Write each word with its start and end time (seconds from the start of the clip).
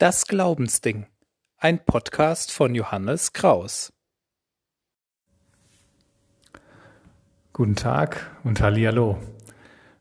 Das 0.00 0.26
Glaubensding. 0.26 1.04
Ein 1.58 1.84
Podcast 1.84 2.52
von 2.52 2.74
Johannes 2.74 3.34
Kraus. 3.34 3.92
Guten 7.52 7.76
Tag 7.76 8.30
und 8.42 8.62
Hallihallo. 8.62 9.18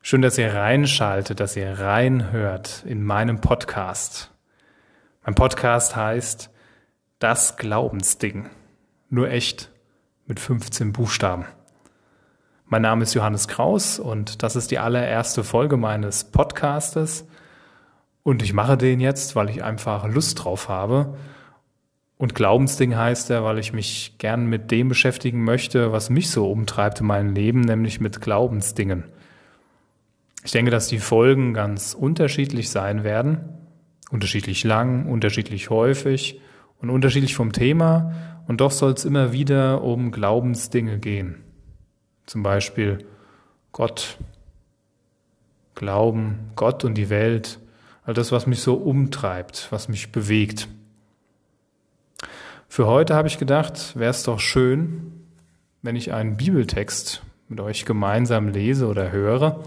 Schön, 0.01 0.22
dass 0.22 0.38
ihr 0.38 0.54
reinschaltet, 0.54 1.42
dass 1.42 1.58
ihr 1.58 1.81
reinhört 1.81 2.85
in 2.85 3.04
meinem 3.04 3.42
Podcast. 3.42 4.31
Mein 5.26 5.35
Podcast 5.35 5.97
heißt 5.97 6.50
Das 7.20 7.58
Glaubensding. 7.58 8.50
Nur 9.10 9.29
echt 9.29 9.70
mit 10.28 10.40
15 10.40 10.94
Buchstaben. 10.94 11.44
Mein 12.63 12.84
Name 12.84 13.04
ist 13.04 13.16
Johannes 13.16 13.50
Kraus 13.50 14.00
und 14.00 14.44
das 14.44 14.56
ist 14.56 14.72
die 14.72 14.79
allererste 14.79 15.44
Folge 15.44 15.76
meines 15.76 16.23
Podcastes. 16.23 17.26
Und 18.23 18.44
ich 18.44 18.54
mache 18.54 18.77
den 18.77 18.99
jetzt, 18.99 19.36
weil 19.36 19.50
ich 19.50 19.64
einfach 19.64 20.08
Lust 20.08 20.44
drauf 20.44 20.70
habe. 20.70 21.18
Und 22.18 22.36
Glaubensding 22.36 22.98
heißt 22.98 23.30
er, 23.30 23.44
weil 23.45 23.59
ich 23.59 23.72
mich 23.72 24.16
gern 24.18 24.48
mit 24.48 24.72
dem 24.72 24.90
beschäftigen 24.90 25.44
möchte, 25.44 25.94
was 25.94 26.09
mich 26.09 26.30
so 26.30 26.52
umtreibt 26.52 27.00
in 27.00 27.08
meinem 27.08 27.34
Leben, 27.34 27.62
nämlich 27.62 28.02
mit 28.02 28.20
Glaubensdingen. 28.20 29.05
Ich 30.44 30.52
denke, 30.52 30.72
dass 30.72 30.88
die 30.88 31.00
Folgen 31.00 31.54
ganz 31.54 31.94
unterschiedlich 31.94 32.70
sein 32.70 33.04
werden. 33.04 33.40
Unterschiedlich 34.12 34.64
lang, 34.64 35.06
unterschiedlich 35.06 35.70
häufig 35.70 36.42
und 36.81 36.90
unterschiedlich 36.90 37.36
vom 37.36 37.54
Thema. 37.54 38.14
Und 38.48 38.59
doch 38.62 38.72
soll 38.72 38.94
es 38.94 39.06
immer 39.06 39.31
wieder 39.31 39.84
um 39.84 40.12
Glaubensdinge 40.12 41.00
gehen. 41.00 41.44
Zum 42.26 42.44
Beispiel 42.44 43.06
Gott, 43.72 44.17
Glauben, 45.76 46.52
Gott 46.56 46.84
und 46.84 46.95
die 46.95 47.09
Welt, 47.09 47.59
all 48.09 48.16
das, 48.16 48.31
was 48.31 48.48
mich 48.48 48.62
so 48.62 48.73
umtreibt, 48.73 49.68
was 49.70 49.88
mich 49.88 50.12
bewegt. 50.12 50.67
Für 52.67 52.88
heute 52.88 53.14
habe 53.14 53.28
ich 53.28 53.38
gedacht, 53.38 53.95
wäre 53.95 54.09
es 54.09 54.23
doch 54.23 54.39
schön, 54.39 55.11
wenn 55.84 55.95
ich 55.95 56.11
einen 56.11 56.36
Bibeltext 56.36 57.22
mit 57.50 57.59
euch 57.59 57.86
gemeinsam 57.86 58.47
lese 58.47 58.88
oder 58.88 59.11
höre. 59.11 59.64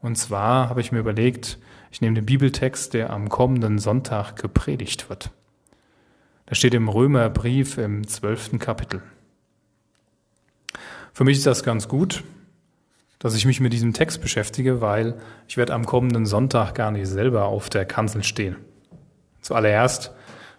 Und 0.00 0.16
zwar 0.16 0.68
habe 0.68 0.80
ich 0.80 0.92
mir 0.92 1.00
überlegt, 1.00 1.58
ich 1.90 2.00
nehme 2.00 2.14
den 2.14 2.24
Bibeltext, 2.24 2.94
der 2.94 3.10
am 3.10 3.28
kommenden 3.28 3.80
Sonntag 3.80 4.36
gepredigt 4.36 5.10
wird. 5.10 5.32
Da 6.46 6.54
steht 6.54 6.74
im 6.74 6.88
Römerbrief 6.88 7.78
im 7.78 8.06
zwölften 8.06 8.60
Kapitel. 8.60 9.02
Für 11.12 11.24
mich 11.24 11.38
ist 11.38 11.46
das 11.46 11.64
ganz 11.64 11.88
gut, 11.88 12.22
dass 13.22 13.36
ich 13.36 13.46
mich 13.46 13.60
mit 13.60 13.72
diesem 13.72 13.92
Text 13.92 14.20
beschäftige, 14.20 14.80
weil 14.80 15.14
ich 15.46 15.56
werde 15.56 15.74
am 15.74 15.86
kommenden 15.86 16.26
Sonntag 16.26 16.74
gar 16.74 16.90
nicht 16.90 17.06
selber 17.06 17.44
auf 17.44 17.70
der 17.70 17.84
Kanzel 17.84 18.24
stehen. 18.24 18.56
Zuallererst, 19.42 20.12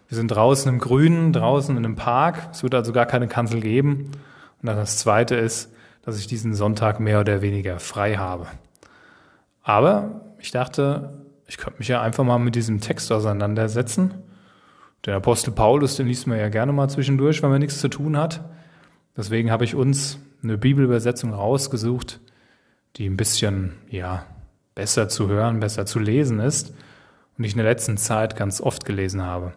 wir 0.07 0.15
sind 0.15 0.29
draußen 0.29 0.71
im 0.71 0.79
Grünen, 0.79 1.33
draußen 1.33 1.75
in 1.75 1.85
einem 1.85 1.97
Park. 1.97 2.47
Es 2.53 2.63
wird 2.63 2.73
also 2.73 2.93
gar 2.93 3.05
keine 3.05 3.27
Kanzel 3.27 3.59
geben. 3.59 4.11
Und 4.61 4.67
dann 4.67 4.77
das 4.77 4.97
Zweite 4.97 5.35
ist, 5.35 5.73
dass 6.03 6.17
ich 6.17 6.27
diesen 6.27 6.53
Sonntag 6.53 7.01
mehr 7.01 7.19
oder 7.19 7.41
weniger 7.41 7.79
frei 7.79 8.15
habe. 8.15 8.47
Aber 9.61 10.21
ich 10.39 10.51
dachte, 10.51 11.21
ich 11.47 11.57
könnte 11.57 11.79
mich 11.79 11.89
ja 11.89 12.01
einfach 12.01 12.23
mal 12.23 12.39
mit 12.39 12.55
diesem 12.55 12.79
Text 12.79 13.11
auseinandersetzen. 13.11 14.13
Den 15.05 15.15
Apostel 15.15 15.51
Paulus, 15.51 15.97
den 15.97 16.07
liest 16.07 16.27
man 16.27 16.39
ja 16.39 16.47
gerne 16.47 16.71
mal 16.71 16.89
zwischendurch, 16.89 17.43
wenn 17.43 17.49
man 17.49 17.59
nichts 17.59 17.81
zu 17.81 17.89
tun 17.89 18.17
hat. 18.17 18.39
Deswegen 19.17 19.51
habe 19.51 19.65
ich 19.65 19.75
uns 19.75 20.17
eine 20.41 20.57
Bibelübersetzung 20.57 21.33
rausgesucht, 21.33 22.21
die 22.95 23.07
ein 23.07 23.17
bisschen, 23.17 23.73
ja, 23.89 24.25
besser 24.75 25.09
zu 25.09 25.27
hören, 25.27 25.59
besser 25.59 25.85
zu 25.85 25.99
lesen 25.99 26.39
ist 26.39 26.73
und 27.37 27.43
ich 27.43 27.53
in 27.53 27.57
der 27.57 27.67
letzten 27.67 27.97
Zeit 27.97 28.35
ganz 28.35 28.61
oft 28.61 28.85
gelesen 28.85 29.23
habe. 29.23 29.53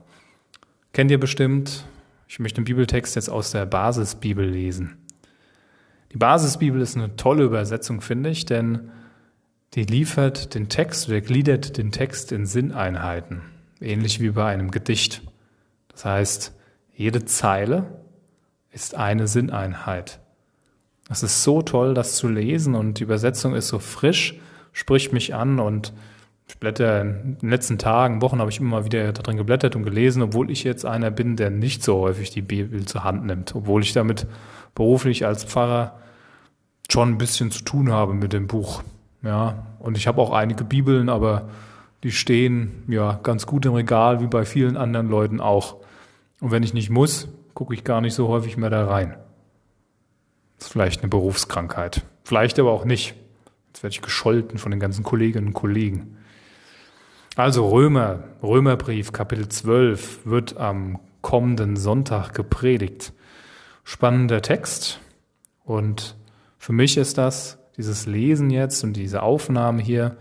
Kennt 0.92 1.10
ihr 1.10 1.20
bestimmt? 1.20 1.86
Ich 2.28 2.38
möchte 2.38 2.60
den 2.60 2.64
Bibeltext 2.64 3.16
jetzt 3.16 3.28
aus 3.28 3.50
der 3.50 3.66
Basisbibel 3.66 4.46
lesen. 4.46 4.98
Die 6.12 6.18
Basisbibel 6.18 6.80
ist 6.80 6.96
eine 6.96 7.16
tolle 7.16 7.44
Übersetzung, 7.44 8.00
finde 8.00 8.30
ich, 8.30 8.46
denn 8.46 8.90
die 9.74 9.84
liefert 9.84 10.54
den 10.54 10.68
Text 10.68 11.08
oder 11.08 11.20
gliedert 11.20 11.76
den 11.76 11.92
Text 11.92 12.32
in 12.32 12.46
Sinneinheiten, 12.46 13.42
ähnlich 13.80 14.20
wie 14.20 14.30
bei 14.30 14.46
einem 14.46 14.70
Gedicht. 14.70 15.22
Das 15.88 16.04
heißt, 16.04 16.54
jede 16.94 17.24
Zeile 17.26 18.00
ist 18.70 18.94
eine 18.94 19.26
Sinneinheit. 19.26 20.20
Es 21.08 21.22
ist 21.22 21.44
so 21.44 21.62
toll, 21.62 21.94
das 21.94 22.16
zu 22.16 22.28
lesen 22.28 22.74
und 22.74 22.98
die 22.98 23.04
Übersetzung 23.04 23.54
ist 23.54 23.68
so 23.68 23.78
frisch, 23.78 24.40
spricht 24.72 25.12
mich 25.12 25.34
an 25.34 25.60
und 25.60 25.92
ich 26.48 26.58
blätter 26.58 27.00
in 27.00 27.38
den 27.40 27.50
letzten 27.50 27.78
Tagen, 27.78 28.22
Wochen 28.22 28.38
habe 28.38 28.50
ich 28.50 28.60
immer 28.60 28.84
wieder 28.84 29.12
darin 29.12 29.36
geblättert 29.36 29.74
und 29.74 29.82
gelesen, 29.82 30.22
obwohl 30.22 30.50
ich 30.50 30.62
jetzt 30.64 30.86
einer 30.86 31.10
bin, 31.10 31.36
der 31.36 31.50
nicht 31.50 31.82
so 31.82 31.98
häufig 31.98 32.30
die 32.30 32.42
Bibel 32.42 32.84
zur 32.86 33.04
Hand 33.04 33.26
nimmt, 33.26 33.54
obwohl 33.54 33.82
ich 33.82 33.92
damit 33.92 34.26
beruflich 34.74 35.26
als 35.26 35.44
Pfarrer 35.44 35.98
schon 36.88 37.10
ein 37.10 37.18
bisschen 37.18 37.50
zu 37.50 37.64
tun 37.64 37.90
habe 37.90 38.14
mit 38.14 38.32
dem 38.32 38.46
Buch. 38.46 38.82
Ja, 39.22 39.66
und 39.80 39.96
ich 39.96 40.06
habe 40.06 40.20
auch 40.20 40.32
einige 40.32 40.62
Bibeln, 40.62 41.08
aber 41.08 41.48
die 42.04 42.12
stehen 42.12 42.84
ja 42.86 43.18
ganz 43.22 43.46
gut 43.46 43.66
im 43.66 43.74
Regal, 43.74 44.20
wie 44.20 44.28
bei 44.28 44.44
vielen 44.44 44.76
anderen 44.76 45.08
Leuten 45.08 45.40
auch. 45.40 45.76
Und 46.40 46.52
wenn 46.52 46.62
ich 46.62 46.74
nicht 46.74 46.90
muss, 46.90 47.28
gucke 47.54 47.74
ich 47.74 47.82
gar 47.82 48.00
nicht 48.00 48.14
so 48.14 48.28
häufig 48.28 48.56
mehr 48.56 48.70
da 48.70 48.86
rein. 48.86 49.16
Das 50.58 50.68
ist 50.68 50.72
vielleicht 50.72 51.02
eine 51.02 51.08
Berufskrankheit. 51.08 52.02
Vielleicht 52.24 52.58
aber 52.58 52.72
auch 52.72 52.84
nicht. 52.84 53.14
Jetzt 53.68 53.82
werde 53.82 53.94
ich 53.94 54.02
gescholten 54.02 54.58
von 54.58 54.70
den 54.70 54.80
ganzen 54.80 55.04
Kolleginnen 55.04 55.48
und 55.48 55.54
Kollegen. 55.54 56.16
Also 57.36 57.68
Römer, 57.68 58.24
Römerbrief, 58.42 59.12
Kapitel 59.12 59.48
12 59.48 60.24
wird 60.24 60.56
am 60.56 60.98
kommenden 61.20 61.76
Sonntag 61.76 62.32
gepredigt. 62.32 63.12
Spannender 63.84 64.40
Text. 64.40 65.00
Und 65.64 66.16
für 66.58 66.72
mich 66.72 66.96
ist 66.96 67.18
das, 67.18 67.58
dieses 67.76 68.06
Lesen 68.06 68.48
jetzt 68.50 68.82
und 68.84 68.94
diese 68.94 69.22
Aufnahme 69.22 69.82
hier 69.82 70.16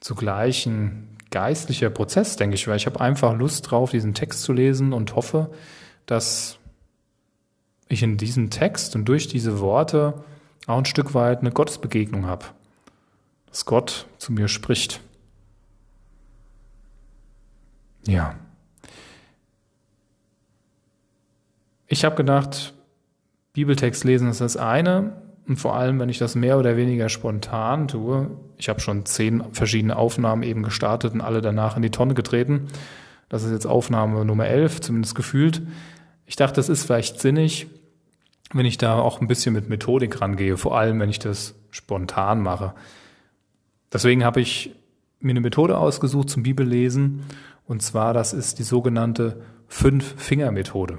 zugleich 0.00 0.64
ein 0.66 1.08
geistlicher 1.30 1.90
Prozess, 1.90 2.36
denke 2.36 2.54
ich, 2.54 2.66
weil 2.68 2.76
ich 2.76 2.86
habe 2.86 3.00
einfach 3.00 3.36
Lust 3.36 3.70
drauf, 3.70 3.90
diesen 3.90 4.14
Text 4.14 4.42
zu 4.42 4.52
lesen 4.52 4.92
und 4.92 5.16
hoffe, 5.16 5.50
dass 6.06 6.58
ich 7.94 8.02
in 8.02 8.16
diesem 8.16 8.50
Text 8.50 8.94
und 8.94 9.06
durch 9.06 9.28
diese 9.28 9.60
Worte 9.60 10.24
auch 10.66 10.78
ein 10.78 10.84
Stück 10.84 11.14
weit 11.14 11.40
eine 11.40 11.50
Gottesbegegnung 11.50 12.26
habe. 12.26 12.46
Dass 13.46 13.64
Gott 13.64 14.06
zu 14.18 14.32
mir 14.32 14.48
spricht. 14.48 15.00
Ja. 18.06 18.34
Ich 21.86 22.04
habe 22.04 22.16
gedacht, 22.16 22.74
Bibeltext 23.52 24.04
lesen 24.04 24.28
ist 24.28 24.40
das 24.40 24.56
eine. 24.56 25.22
Und 25.46 25.58
vor 25.58 25.76
allem, 25.76 26.00
wenn 26.00 26.08
ich 26.08 26.18
das 26.18 26.34
mehr 26.34 26.58
oder 26.58 26.76
weniger 26.76 27.08
spontan 27.10 27.86
tue, 27.86 28.30
ich 28.56 28.68
habe 28.68 28.80
schon 28.80 29.04
zehn 29.04 29.44
verschiedene 29.52 29.96
Aufnahmen 29.96 30.42
eben 30.42 30.62
gestartet 30.62 31.12
und 31.12 31.20
alle 31.20 31.42
danach 31.42 31.76
in 31.76 31.82
die 31.82 31.90
Tonne 31.90 32.14
getreten. 32.14 32.68
Das 33.28 33.42
ist 33.42 33.52
jetzt 33.52 33.66
Aufnahme 33.66 34.24
Nummer 34.24 34.46
11, 34.46 34.80
zumindest 34.80 35.14
gefühlt. 35.14 35.62
Ich 36.26 36.36
dachte, 36.36 36.60
es 36.60 36.70
ist 36.70 36.84
vielleicht 36.84 37.20
sinnig, 37.20 37.66
wenn 38.52 38.66
ich 38.66 38.78
da 38.78 38.98
auch 38.98 39.20
ein 39.20 39.26
bisschen 39.26 39.54
mit 39.54 39.68
Methodik 39.68 40.20
rangehe, 40.20 40.56
vor 40.56 40.78
allem 40.78 41.00
wenn 41.00 41.10
ich 41.10 41.18
das 41.18 41.54
spontan 41.70 42.40
mache. 42.40 42.74
Deswegen 43.92 44.24
habe 44.24 44.40
ich 44.40 44.74
mir 45.20 45.30
eine 45.30 45.40
Methode 45.40 45.78
ausgesucht 45.78 46.30
zum 46.30 46.42
Bibellesen 46.42 47.24
und 47.66 47.82
zwar 47.82 48.12
das 48.12 48.32
ist 48.32 48.58
die 48.58 48.64
sogenannte 48.64 49.40
Fünf-Finger-Methode. 49.68 50.98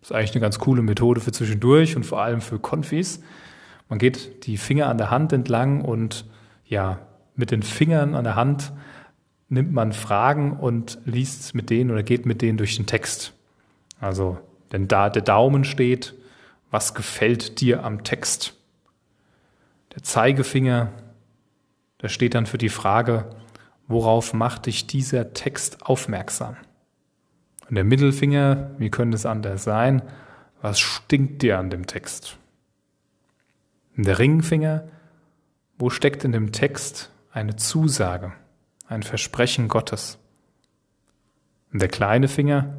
Ist 0.00 0.12
eigentlich 0.12 0.32
eine 0.32 0.40
ganz 0.40 0.58
coole 0.58 0.82
Methode 0.82 1.20
für 1.20 1.32
zwischendurch 1.32 1.94
und 1.96 2.04
vor 2.04 2.20
allem 2.20 2.40
für 2.40 2.58
Konfis. 2.58 3.22
Man 3.88 3.98
geht 3.98 4.46
die 4.46 4.56
Finger 4.56 4.88
an 4.88 4.98
der 4.98 5.10
Hand 5.10 5.32
entlang 5.32 5.82
und 5.82 6.24
ja, 6.64 6.98
mit 7.36 7.50
den 7.50 7.62
Fingern 7.62 8.14
an 8.14 8.24
der 8.24 8.34
Hand 8.34 8.72
nimmt 9.48 9.72
man 9.72 9.92
Fragen 9.92 10.52
und 10.52 10.98
liest 11.04 11.54
mit 11.54 11.70
denen 11.70 11.90
oder 11.90 12.02
geht 12.02 12.26
mit 12.26 12.42
denen 12.42 12.58
durch 12.58 12.76
den 12.76 12.86
Text. 12.86 13.34
Also 14.00 14.38
denn 14.72 14.88
da 14.88 15.10
der 15.10 15.22
Daumen 15.22 15.64
steht, 15.64 16.14
was 16.72 16.94
gefällt 16.94 17.60
dir 17.60 17.84
am 17.84 18.02
Text? 18.02 18.54
Der 19.94 20.02
Zeigefinger, 20.02 20.90
der 22.00 22.08
steht 22.08 22.34
dann 22.34 22.46
für 22.46 22.58
die 22.58 22.70
Frage, 22.70 23.36
worauf 23.86 24.32
macht 24.32 24.66
dich 24.66 24.86
dieser 24.86 25.34
Text 25.34 25.82
aufmerksam? 25.82 26.56
Und 27.68 27.74
der 27.74 27.84
Mittelfinger, 27.84 28.70
wie 28.78 28.90
könnte 28.90 29.16
es 29.16 29.26
anders 29.26 29.64
sein? 29.64 30.02
Was 30.62 30.80
stinkt 30.80 31.42
dir 31.42 31.58
an 31.58 31.68
dem 31.68 31.86
Text? 31.86 32.38
Und 33.94 34.06
der 34.06 34.18
Ringfinger, 34.18 34.88
wo 35.76 35.90
steckt 35.90 36.24
in 36.24 36.32
dem 36.32 36.52
Text 36.52 37.10
eine 37.32 37.56
Zusage, 37.56 38.32
ein 38.86 39.02
Versprechen 39.02 39.68
Gottes? 39.68 40.18
Und 41.70 41.82
der 41.82 41.88
kleine 41.88 42.28
Finger, 42.28 42.78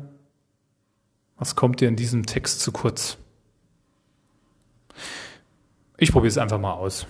was 1.38 1.56
kommt 1.56 1.80
dir 1.80 1.88
in 1.88 1.96
diesem 1.96 2.26
Text 2.26 2.62
zu 2.62 2.72
kurz? 2.72 3.18
Ich 5.98 6.12
probiere 6.12 6.30
es 6.30 6.38
einfach 6.38 6.60
mal 6.60 6.74
aus. 6.74 7.08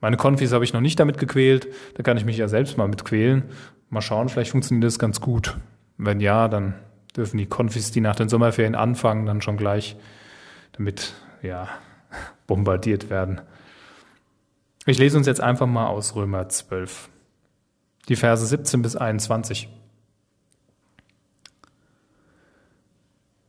Meine 0.00 0.16
Konfis 0.16 0.52
habe 0.52 0.64
ich 0.64 0.72
noch 0.72 0.80
nicht 0.80 1.00
damit 1.00 1.18
gequält, 1.18 1.68
da 1.94 2.02
kann 2.02 2.16
ich 2.16 2.24
mich 2.24 2.36
ja 2.36 2.48
selbst 2.48 2.78
mal 2.78 2.88
mit 2.88 3.04
quälen. 3.04 3.44
Mal 3.90 4.00
schauen, 4.00 4.28
vielleicht 4.28 4.50
funktioniert 4.52 4.86
das 4.86 4.98
ganz 4.98 5.20
gut. 5.20 5.56
Wenn 5.96 6.20
ja, 6.20 6.48
dann 6.48 6.74
dürfen 7.16 7.38
die 7.38 7.46
Konfis, 7.46 7.90
die 7.90 8.00
nach 8.00 8.16
den 8.16 8.28
Sommerferien 8.28 8.74
anfangen, 8.74 9.26
dann 9.26 9.42
schon 9.42 9.56
gleich 9.56 9.96
damit, 10.72 11.14
ja, 11.42 11.68
bombardiert 12.46 13.10
werden. 13.10 13.40
Ich 14.86 14.98
lese 14.98 15.18
uns 15.18 15.26
jetzt 15.26 15.40
einfach 15.40 15.66
mal 15.66 15.88
aus 15.88 16.14
Römer 16.14 16.48
12. 16.48 17.10
Die 18.08 18.16
Verse 18.16 18.46
17 18.46 18.80
bis 18.82 18.96
21. 18.96 19.68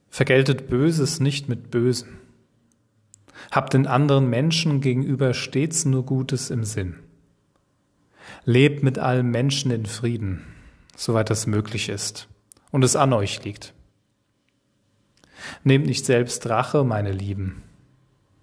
Vergeltet 0.10 0.68
Böses 0.68 1.20
nicht 1.20 1.48
mit 1.48 1.72
Bösen. 1.72 2.20
Habt 3.52 3.74
den 3.74 3.88
anderen 3.88 4.30
Menschen 4.30 4.82
gegenüber 4.82 5.34
stets 5.34 5.86
nur 5.86 6.06
Gutes 6.06 6.50
im 6.50 6.64
Sinn. 6.64 7.00
Lebt 8.46 8.84
mit 8.84 9.00
allen 9.00 9.30
Menschen 9.30 9.72
in 9.72 9.86
Frieden, 9.86 10.46
soweit 10.96 11.30
das 11.30 11.48
möglich 11.48 11.90
ist 11.90 12.28
und 12.72 12.84
es 12.84 12.96
an 12.96 13.14
euch 13.14 13.44
liegt. 13.44 13.74
Nehmt 15.64 15.86
nicht 15.86 16.06
selbst 16.06 16.48
Rache, 16.48 16.84
meine 16.84 17.12
Lieben. 17.12 17.64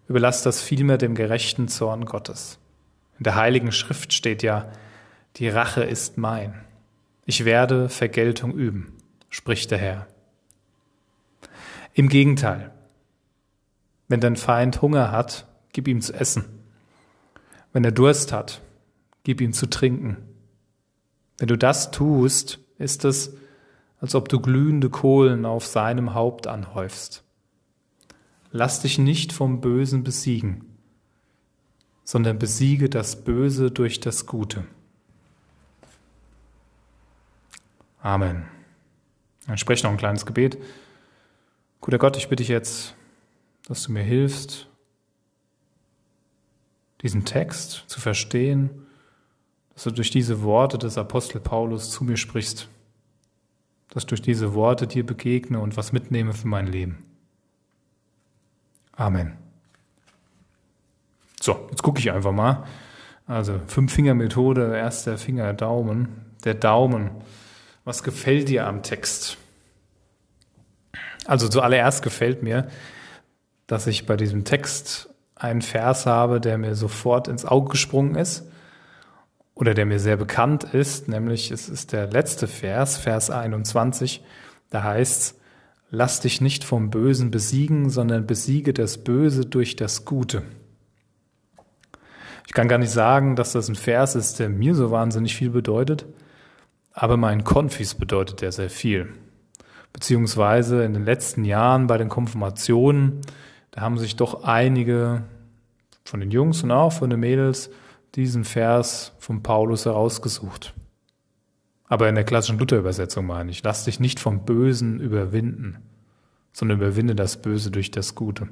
Überlasst 0.09 0.47
das 0.47 0.63
vielmehr 0.63 0.99
dem 0.99 1.15
gerechten 1.15 1.69
Zorn 1.69 2.05
Gottes. 2.05 2.59
In 3.19 3.25
der 3.25 3.35
Heiligen 3.35 3.73
Schrift 3.73 4.13
steht 4.13 4.43
ja, 4.43 4.71
die 5.37 5.49
Rache 5.49 5.83
ist 5.83 6.19
mein. 6.19 6.65
Ich 7.25 7.45
werde 7.45 7.89
Vergeltung 7.89 8.55
üben, 8.55 8.93
spricht 9.31 9.71
der 9.71 9.79
Herr. 9.79 10.07
Im 11.93 12.09
Gegenteil, 12.09 12.71
wenn 14.09 14.21
dein 14.21 14.37
Feind 14.37 14.83
Hunger 14.83 15.11
hat, 15.11 15.47
gib 15.73 15.89
ihm 15.89 16.01
zu 16.01 16.13
essen. 16.13 16.45
Wenn 17.73 17.85
er 17.85 17.93
Durst 17.93 18.33
hat, 18.33 18.63
gib 19.25 19.41
ihm 19.41 19.53
zu 19.53 19.67
trinken. 19.67 20.17
Wenn 21.39 21.49
du 21.49 21.59
das 21.59 21.91
tust, 21.91 22.61
ist 22.79 23.05
es, 23.05 23.35
als 24.01 24.15
ob 24.15 24.29
du 24.29 24.41
glühende 24.41 24.91
Kohlen 24.91 25.45
auf 25.45 25.67
seinem 25.67 26.15
Haupt 26.15 26.47
anhäufst. 26.47 27.25
Lass 28.53 28.81
dich 28.81 28.99
nicht 28.99 29.33
vom 29.33 29.61
Bösen 29.61 30.05
besiegen, 30.05 30.65
sondern 32.05 32.39
besiege 32.39 32.89
das 32.89 33.25
Böse 33.25 33.71
durch 33.71 34.01
das 34.01 34.27
Gute. 34.27 34.65
Amen. 38.01 38.45
Dann 39.47 39.59
spreche 39.59 39.85
noch 39.85 39.91
ein 39.91 39.99
kleines 39.99 40.27
Gebet. 40.27 40.59
Guter 41.81 41.99
Gott, 41.99 42.17
ich 42.17 42.29
bitte 42.29 42.43
dich 42.43 42.49
jetzt, 42.49 42.95
dass 43.67 43.83
du 43.83 43.93
mir 43.93 44.03
hilfst, 44.03 44.69
diesen 47.03 47.25
Text 47.25 47.85
zu 47.87 48.01
verstehen, 48.01 48.71
dass 49.75 49.85
du 49.85 49.91
durch 49.91 50.11
diese 50.11 50.43
Worte 50.43 50.79
des 50.79 50.97
Apostel 50.97 51.41
Paulus 51.41 51.91
zu 51.91 52.05
mir 52.05 52.17
sprichst, 52.17 52.69
dass 53.91 54.07
durch 54.07 54.23
diese 54.23 54.55
Worte 54.55 54.87
dir 54.87 55.05
begegne 55.05 55.59
und 55.59 55.77
was 55.77 55.93
mitnehme 55.93 56.33
für 56.33 56.49
mein 56.49 56.67
Leben. 56.67 57.05
Amen. 58.93 59.37
So, 61.41 61.67
jetzt 61.71 61.83
gucke 61.83 61.99
ich 61.99 62.11
einfach 62.11 62.33
mal. 62.33 62.67
Also 63.27 63.61
Fünf-Finger-Methode, 63.67 64.77
erster 64.77 65.19
Finger, 65.19 65.53
Daumen. 65.53 66.09
Der 66.45 66.55
Daumen. 66.55 67.11
Was 67.85 68.03
gefällt 68.03 68.49
dir 68.49 68.67
am 68.67 68.83
Text? 68.83 69.37
Also 71.27 71.49
zuallererst 71.49 72.03
gefällt 72.03 72.43
mir, 72.43 72.69
dass 73.67 73.87
ich 73.87 74.07
bei 74.07 74.17
diesem 74.17 74.45
Text 74.45 75.11
einen 75.35 75.63
Vers 75.63 76.07
habe, 76.07 76.41
der 76.41 76.59
mir 76.59 76.75
sofort 76.75 77.29
ins 77.29 77.45
Auge 77.45 77.71
gesprungen 77.71 78.15
ist 78.15 78.45
oder 79.55 79.75
der 79.75 79.87
mir 79.87 80.01
sehr 80.01 80.17
bekannt 80.17 80.65
ist, 80.65 81.09
nämlich 81.09 81.51
es 81.51 81.69
ist 81.69 81.93
der 81.93 82.07
letzte 82.07 82.47
Vers, 82.47 82.97
Vers 82.97 83.31
21, 83.31 84.25
da 84.71 84.83
heißt 84.83 85.21
es, 85.21 85.41
lass 85.91 86.21
dich 86.21 86.41
nicht 86.41 86.65
vom 86.65 86.91
Bösen 86.91 87.31
besiegen, 87.31 87.91
sondern 87.91 88.27
besiege 88.27 88.73
das 88.73 88.99
Böse 88.99 89.47
durch 89.47 89.77
das 89.77 90.05
Gute. 90.05 90.43
Ich 92.47 92.53
kann 92.53 92.69
gar 92.69 92.79
nicht 92.79 92.91
sagen, 92.91 93.37
dass 93.37 93.53
das 93.53 93.69
ein 93.69 93.75
Vers 93.75 94.15
ist, 94.15 94.39
der 94.39 94.49
mir 94.49 94.75
so 94.75 94.91
wahnsinnig 94.91 95.37
viel 95.37 95.51
bedeutet, 95.51 96.07
aber 96.93 97.17
meinen 97.17 97.45
Konfis 97.45 97.95
bedeutet 97.95 98.41
der 98.41 98.53
sehr 98.53 98.71
viel 98.71 99.13
beziehungsweise 99.97 100.85
in 100.85 100.93
den 100.93 101.07
letzten 101.07 101.47
Jahren 101.47 101.87
bei 101.87 101.97
den 101.97 102.11
Konfirmationen, 102.11 103.23
da 103.77 103.83
haben 103.83 103.99
sich 103.99 104.17
doch 104.17 104.43
einige 104.43 105.23
von 106.03 106.21
den 106.21 106.31
Jungs 106.31 106.63
und 106.63 106.71
auch 106.71 106.95
von 106.95 107.11
den 107.11 107.21
Mädels 107.21 107.69
diesen 108.15 108.45
Vers 108.45 109.13
von 109.19 109.43
Paulus 109.43 109.85
herausgesucht. 109.85 110.73
Aber 111.87 112.09
in 112.09 112.15
der 112.15 112.25
klassischen 112.25 112.59
Luther-Übersetzung 112.59 113.27
meine 113.27 113.51
ich, 113.51 113.63
lass 113.63 113.85
dich 113.85 114.01
nicht 114.01 114.19
vom 114.19 114.47
Bösen 114.47 114.99
überwinden, 114.99 115.77
sondern 116.55 116.79
überwinde 116.79 117.15
das 117.15 117.43
Böse 117.43 117.71
durch 117.71 117.91
das 117.91 118.15
Gute. 118.15 118.49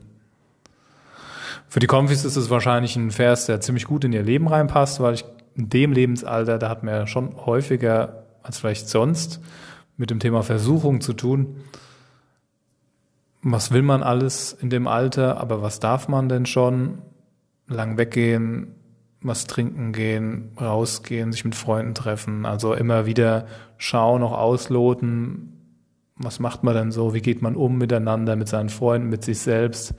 Für 1.69 1.81
die 1.81 1.87
Konfis 1.87 2.27
ist 2.27 2.37
es 2.37 2.51
wahrscheinlich 2.51 2.95
ein 2.95 3.11
Vers, 3.11 3.47
der 3.47 3.63
ziemlich 3.63 3.87
gut 3.87 4.05
in 4.05 4.13
ihr 4.13 4.23
Leben 4.23 4.47
reinpasst, 4.47 5.01
weil 5.01 5.15
ich 5.15 5.25
in 5.55 5.71
dem 5.71 5.93
Lebensalter, 5.93 6.59
da 6.59 6.69
hat 6.69 6.83
man 6.83 6.95
ja 6.95 7.07
schon 7.07 7.35
häufiger 7.47 8.25
als 8.43 8.59
vielleicht 8.59 8.91
sonst 8.91 9.41
mit 9.97 10.11
dem 10.11 10.21
Thema 10.21 10.43
Versuchung 10.43 11.01
zu 11.01 11.15
tun. 11.15 11.57
Was 13.47 13.71
will 13.73 13.83
man 13.83 14.03
alles 14.03 14.55
in 14.55 14.71
dem 14.71 14.87
Alter, 14.87 15.39
aber 15.39 15.61
was 15.61 15.79
darf 15.79 16.09
man 16.09 16.31
denn 16.31 16.47
schon? 16.47 17.03
Lang 17.67 17.99
weggehen, 17.99 18.75
was 19.21 19.47
trinken 19.47 19.93
gehen, 19.93 20.53
rausgehen, 20.59 21.31
sich 21.31 21.45
mit 21.45 21.55
Freunden 21.55 21.95
treffen, 21.95 22.47
also 22.47 22.73
immer 22.73 23.05
wieder 23.05 23.47
schauen, 23.77 24.23
auch 24.23 24.33
ausloten, 24.33 25.55
was 26.17 26.41
macht 26.41 26.65
man 26.65 26.75
denn 26.75 26.91
so, 26.91 27.13
wie 27.13 27.21
geht 27.21 27.43
man 27.43 27.55
um 27.55 27.77
miteinander, 27.77 28.35
mit 28.35 28.49
seinen 28.49 28.71
Freunden, 28.71 29.11
mit 29.11 29.25
sich 29.25 29.41
selbst. 29.41 29.95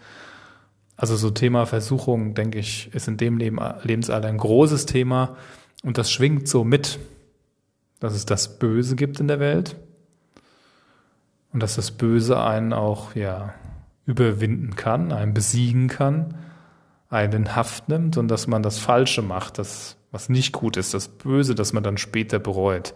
Also 0.95 1.15
so 1.15 1.29
Thema 1.29 1.67
Versuchung, 1.67 2.33
denke 2.33 2.57
ich, 2.57 2.93
ist 2.95 3.07
in 3.07 3.17
dem 3.17 3.37
Lebensalter 3.37 4.27
ein 4.27 4.37
großes 4.37 4.87
Thema 4.87 5.35
und 5.83 5.99
das 5.99 6.11
schwingt 6.11 6.47
so 6.47 6.63
mit, 6.63 6.97
dass 7.99 8.15
es 8.15 8.25
das 8.25 8.57
Böse 8.57 8.95
gibt 8.95 9.19
in 9.19 9.27
der 9.27 9.39
Welt, 9.39 9.75
und 11.55 11.63
dass 11.63 11.77
das 11.77 11.91
Böse 11.91 12.43
einen 12.43 12.73
auch 12.73 13.15
ja 13.15 13.53
überwinden 14.05 14.75
kann, 14.75 15.13
einen 15.13 15.33
besiegen 15.33 15.87
kann, 15.87 16.35
einen 17.09 17.31
in 17.31 17.55
Haft 17.55 17.87
nimmt 17.87 18.17
und 18.17 18.27
dass 18.27 18.45
man 18.45 18.61
das 18.61 18.77
Falsche 18.77 19.21
macht, 19.21 19.57
das 19.57 19.95
was 20.11 20.27
nicht 20.27 20.51
gut 20.51 20.75
ist, 20.75 20.93
das 20.93 21.07
Böse, 21.07 21.55
das 21.55 21.71
man 21.71 21.81
dann 21.81 21.97
später 21.97 22.39
bereut. 22.39 22.93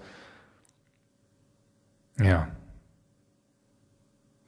Ja. 2.21 2.50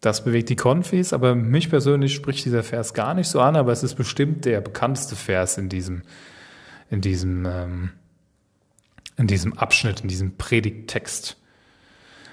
Das 0.01 0.25
bewegt 0.25 0.50
die 0.50 0.58
Konfis, 0.58 1.13
aber 1.13 1.34
mich 1.34 1.70
persönlich 1.70 2.13
spricht 2.13 2.44
dieser 2.44 2.63
Vers 2.63 2.94
gar 2.94 3.13
nicht 3.13 3.30
so 3.30 3.39
an, 3.39 3.56
aber 3.56 3.72
es 3.72 3.82
ist 3.82 3.96
bestimmt 3.96 4.44
der 4.44 4.60
bekannteste 4.60 5.15
Vers 5.15 5.58
in 5.58 5.70
diesem, 5.70 6.01
in 6.89 7.00
diesem, 7.00 7.46
ähm, 7.46 7.91
in 9.15 9.27
diesem 9.27 9.58
Abschnitt, 9.58 10.01
in 10.01 10.10
diesem 10.10 10.36
Predigttext. 10.36 11.38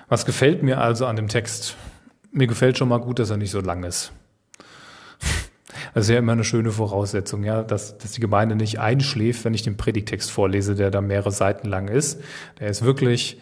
Was 0.09 0.25
gefällt 0.25 0.63
mir 0.63 0.81
also 0.81 1.07
an 1.07 1.17
dem 1.17 1.29
Text? 1.29 1.77
Mir 2.33 2.47
gefällt 2.47 2.79
schon 2.79 2.89
mal 2.89 2.99
gut, 2.99 3.19
dass 3.19 3.31
er 3.31 3.37
nicht 3.37 3.51
so 3.51 3.61
lang 3.61 3.85
ist. 3.85 4.13
Das 5.95 6.05
ist 6.05 6.11
ja 6.11 6.19
immer 6.19 6.33
eine 6.33 6.45
schöne 6.45 6.71
Voraussetzung, 6.71 7.45
ja, 7.45 7.63
dass, 7.63 7.99
dass 7.99 8.13
die 8.13 8.21
Gemeinde 8.21 8.57
nicht 8.57 8.79
einschläft, 8.79 9.45
wenn 9.45 9.55
ich 9.55 9.63
den 9.63 9.77
Predigtext 9.77 10.31
vorlese, 10.31 10.75
der 10.75 10.91
da 10.91 11.01
mehrere 11.01 11.33
Seiten 11.33 11.69
lang 11.69 11.89
ist. 11.89 12.21
Der 12.61 12.69
ist 12.69 12.85
wirklich 12.85 13.41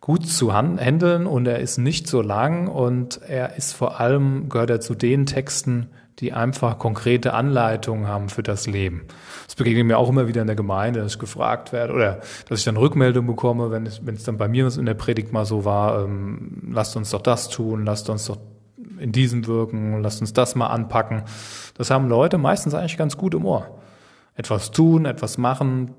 gut 0.00 0.26
zu 0.26 0.52
handeln 0.52 1.26
und 1.26 1.46
er 1.46 1.60
ist 1.60 1.78
nicht 1.78 2.08
so 2.08 2.20
lang 2.20 2.68
und 2.68 3.20
er 3.22 3.56
ist 3.56 3.72
vor 3.72 4.00
allem, 4.00 4.48
gehört 4.48 4.70
er 4.70 4.80
zu 4.80 4.94
den 4.94 5.24
Texten, 5.24 5.88
die 6.20 6.32
einfach 6.32 6.78
konkrete 6.78 7.34
Anleitungen 7.34 8.06
haben 8.06 8.28
für 8.28 8.42
das 8.42 8.66
Leben. 8.66 9.02
Das 9.46 9.56
begegnet 9.56 9.86
mir 9.86 9.98
auch 9.98 10.08
immer 10.08 10.28
wieder 10.28 10.40
in 10.42 10.46
der 10.46 10.56
Gemeinde, 10.56 11.00
dass 11.00 11.14
ich 11.14 11.18
gefragt 11.18 11.72
werde 11.72 11.92
oder 11.92 12.20
dass 12.48 12.60
ich 12.60 12.64
dann 12.64 12.76
Rückmeldung 12.76 13.26
bekomme, 13.26 13.70
wenn 13.70 13.84
es, 13.86 14.06
wenn 14.06 14.14
es 14.14 14.24
dann 14.24 14.36
bei 14.36 14.48
mir 14.48 14.66
in 14.76 14.86
der 14.86 14.94
Predigt 14.94 15.32
mal 15.32 15.44
so 15.44 15.64
war, 15.64 16.04
ähm, 16.04 16.70
lasst 16.70 16.96
uns 16.96 17.10
doch 17.10 17.22
das 17.22 17.48
tun, 17.48 17.84
lasst 17.84 18.08
uns 18.10 18.26
doch 18.26 18.38
in 18.98 19.12
diesem 19.12 19.46
wirken, 19.46 20.00
lasst 20.02 20.20
uns 20.20 20.32
das 20.32 20.54
mal 20.54 20.68
anpacken. 20.68 21.24
Das 21.76 21.90
haben 21.90 22.08
Leute 22.08 22.38
meistens 22.38 22.74
eigentlich 22.74 22.96
ganz 22.96 23.16
gut 23.16 23.34
im 23.34 23.44
Ohr. 23.44 23.80
Etwas 24.36 24.70
tun, 24.70 25.04
etwas 25.04 25.36
machen, 25.36 25.92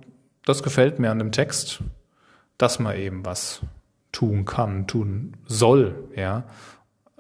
das 0.46 0.64
gefällt 0.64 1.00
mir 1.00 1.12
an 1.12 1.20
dem 1.20 1.32
Text, 1.32 1.82
dass 2.58 2.80
man 2.80 2.96
eben 2.96 3.26
was 3.26 3.62
tun 4.12 4.46
kann, 4.46 4.88
tun 4.88 5.36
soll, 5.46 6.10
ja. 6.16 6.44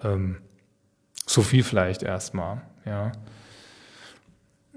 Ähm, 0.01 0.37
so 1.25 1.41
viel 1.41 1.63
vielleicht 1.63 2.03
erstmal. 2.03 2.61
Ja. 2.86 3.12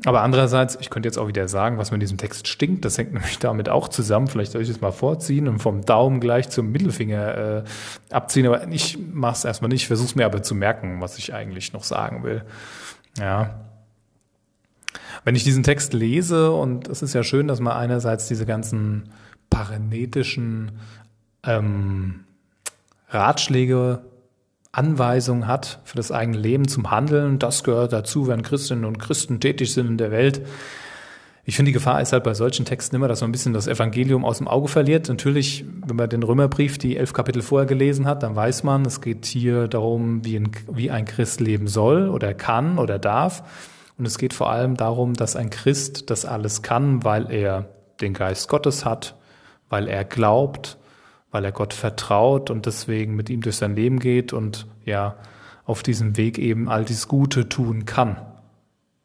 Aber 0.04 0.22
andererseits, 0.22 0.78
ich 0.80 0.90
könnte 0.90 1.08
jetzt 1.08 1.18
auch 1.18 1.26
wieder 1.26 1.48
sagen, 1.48 1.76
was 1.76 1.90
in 1.90 1.98
diesem 1.98 2.18
Text 2.18 2.46
stinkt. 2.46 2.84
Das 2.84 2.96
hängt 2.98 3.12
nämlich 3.14 3.38
damit 3.40 3.68
auch 3.68 3.88
zusammen. 3.88 4.28
Vielleicht 4.28 4.52
soll 4.52 4.62
ich 4.62 4.68
es 4.68 4.80
mal 4.80 4.92
vorziehen 4.92 5.48
und 5.48 5.58
vom 5.58 5.84
Daumen 5.84 6.20
gleich 6.20 6.48
zum 6.50 6.70
Mittelfinger 6.70 7.36
äh, 7.36 7.64
abziehen. 8.10 8.46
Aber 8.46 8.68
ich 8.68 8.96
mache 9.12 9.34
es 9.34 9.44
erstmal 9.44 9.68
nicht. 9.70 9.82
Ich 9.82 9.88
versuche 9.88 10.08
es 10.08 10.14
mir 10.14 10.24
aber 10.24 10.42
zu 10.42 10.54
merken, 10.54 11.00
was 11.00 11.18
ich 11.18 11.34
eigentlich 11.34 11.72
noch 11.72 11.82
sagen 11.82 12.22
will. 12.22 12.44
Ja. 13.18 13.60
Wenn 15.24 15.34
ich 15.34 15.42
diesen 15.42 15.64
Text 15.64 15.92
lese, 15.94 16.52
und 16.52 16.86
es 16.86 17.02
ist 17.02 17.12
ja 17.12 17.24
schön, 17.24 17.48
dass 17.48 17.58
man 17.58 17.76
einerseits 17.76 18.28
diese 18.28 18.46
ganzen 18.46 19.10
parenetischen 19.50 20.78
ähm, 21.42 22.24
Ratschläge, 23.08 24.02
Anweisungen 24.78 25.48
hat 25.48 25.80
für 25.82 25.96
das 25.96 26.12
eigene 26.12 26.38
Leben 26.38 26.68
zum 26.68 26.92
Handeln. 26.92 27.40
Das 27.40 27.64
gehört 27.64 27.92
dazu, 27.92 28.28
wenn 28.28 28.42
Christinnen 28.42 28.84
und 28.84 28.98
Christen 28.98 29.40
tätig 29.40 29.72
sind 29.72 29.88
in 29.88 29.98
der 29.98 30.12
Welt. 30.12 30.40
Ich 31.44 31.56
finde, 31.56 31.70
die 31.70 31.72
Gefahr 31.72 32.00
ist 32.00 32.12
halt 32.12 32.22
bei 32.22 32.34
solchen 32.34 32.64
Texten 32.64 32.94
immer, 32.94 33.08
dass 33.08 33.20
man 33.20 33.30
ein 33.30 33.32
bisschen 33.32 33.52
das 33.54 33.66
Evangelium 33.66 34.24
aus 34.24 34.38
dem 34.38 34.46
Auge 34.46 34.68
verliert. 34.68 35.08
Natürlich, 35.08 35.64
wenn 35.84 35.96
man 35.96 36.08
den 36.08 36.22
Römerbrief, 36.22 36.78
die 36.78 36.96
elf 36.96 37.12
Kapitel 37.12 37.42
vorher 37.42 37.66
gelesen 37.66 38.06
hat, 38.06 38.22
dann 38.22 38.36
weiß 38.36 38.62
man, 38.62 38.84
es 38.84 39.00
geht 39.00 39.26
hier 39.26 39.66
darum, 39.66 40.24
wie 40.24 40.36
ein, 40.36 40.50
wie 40.70 40.92
ein 40.92 41.06
Christ 41.06 41.40
leben 41.40 41.66
soll 41.66 42.08
oder 42.08 42.32
kann 42.32 42.78
oder 42.78 43.00
darf. 43.00 43.42
Und 43.98 44.06
es 44.06 44.16
geht 44.16 44.32
vor 44.32 44.50
allem 44.50 44.76
darum, 44.76 45.14
dass 45.14 45.34
ein 45.34 45.50
Christ 45.50 46.08
das 46.08 46.24
alles 46.24 46.62
kann, 46.62 47.02
weil 47.02 47.32
er 47.32 47.68
den 48.00 48.14
Geist 48.14 48.48
Gottes 48.48 48.84
hat, 48.84 49.16
weil 49.70 49.88
er 49.88 50.04
glaubt, 50.04 50.78
weil 51.30 51.44
er 51.44 51.52
Gott 51.52 51.74
vertraut 51.74 52.50
und 52.50 52.66
deswegen 52.66 53.14
mit 53.14 53.30
ihm 53.30 53.40
durch 53.40 53.56
sein 53.56 53.76
Leben 53.76 53.98
geht 53.98 54.32
und 54.32 54.66
ja, 54.84 55.16
auf 55.64 55.82
diesem 55.82 56.16
Weg 56.16 56.38
eben 56.38 56.68
all 56.68 56.84
dies 56.84 57.08
Gute 57.08 57.48
tun 57.48 57.84
kann. 57.84 58.16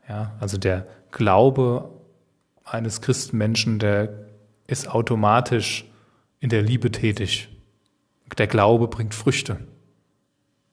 Ja, 0.08 0.34
also 0.40 0.58
der 0.58 0.88
Glaube 1.12 1.90
eines 2.64 3.02
Christenmenschen, 3.02 3.80
der 3.80 4.28
ist 4.68 4.90
automatisch 4.90 5.86
in 6.40 6.50
der 6.50 6.62
Liebe 6.62 6.92
tätig. 6.92 7.50
Der 8.38 8.48
Glaube 8.48 8.88
bringt 8.88 9.14
Früchte, 9.14 9.60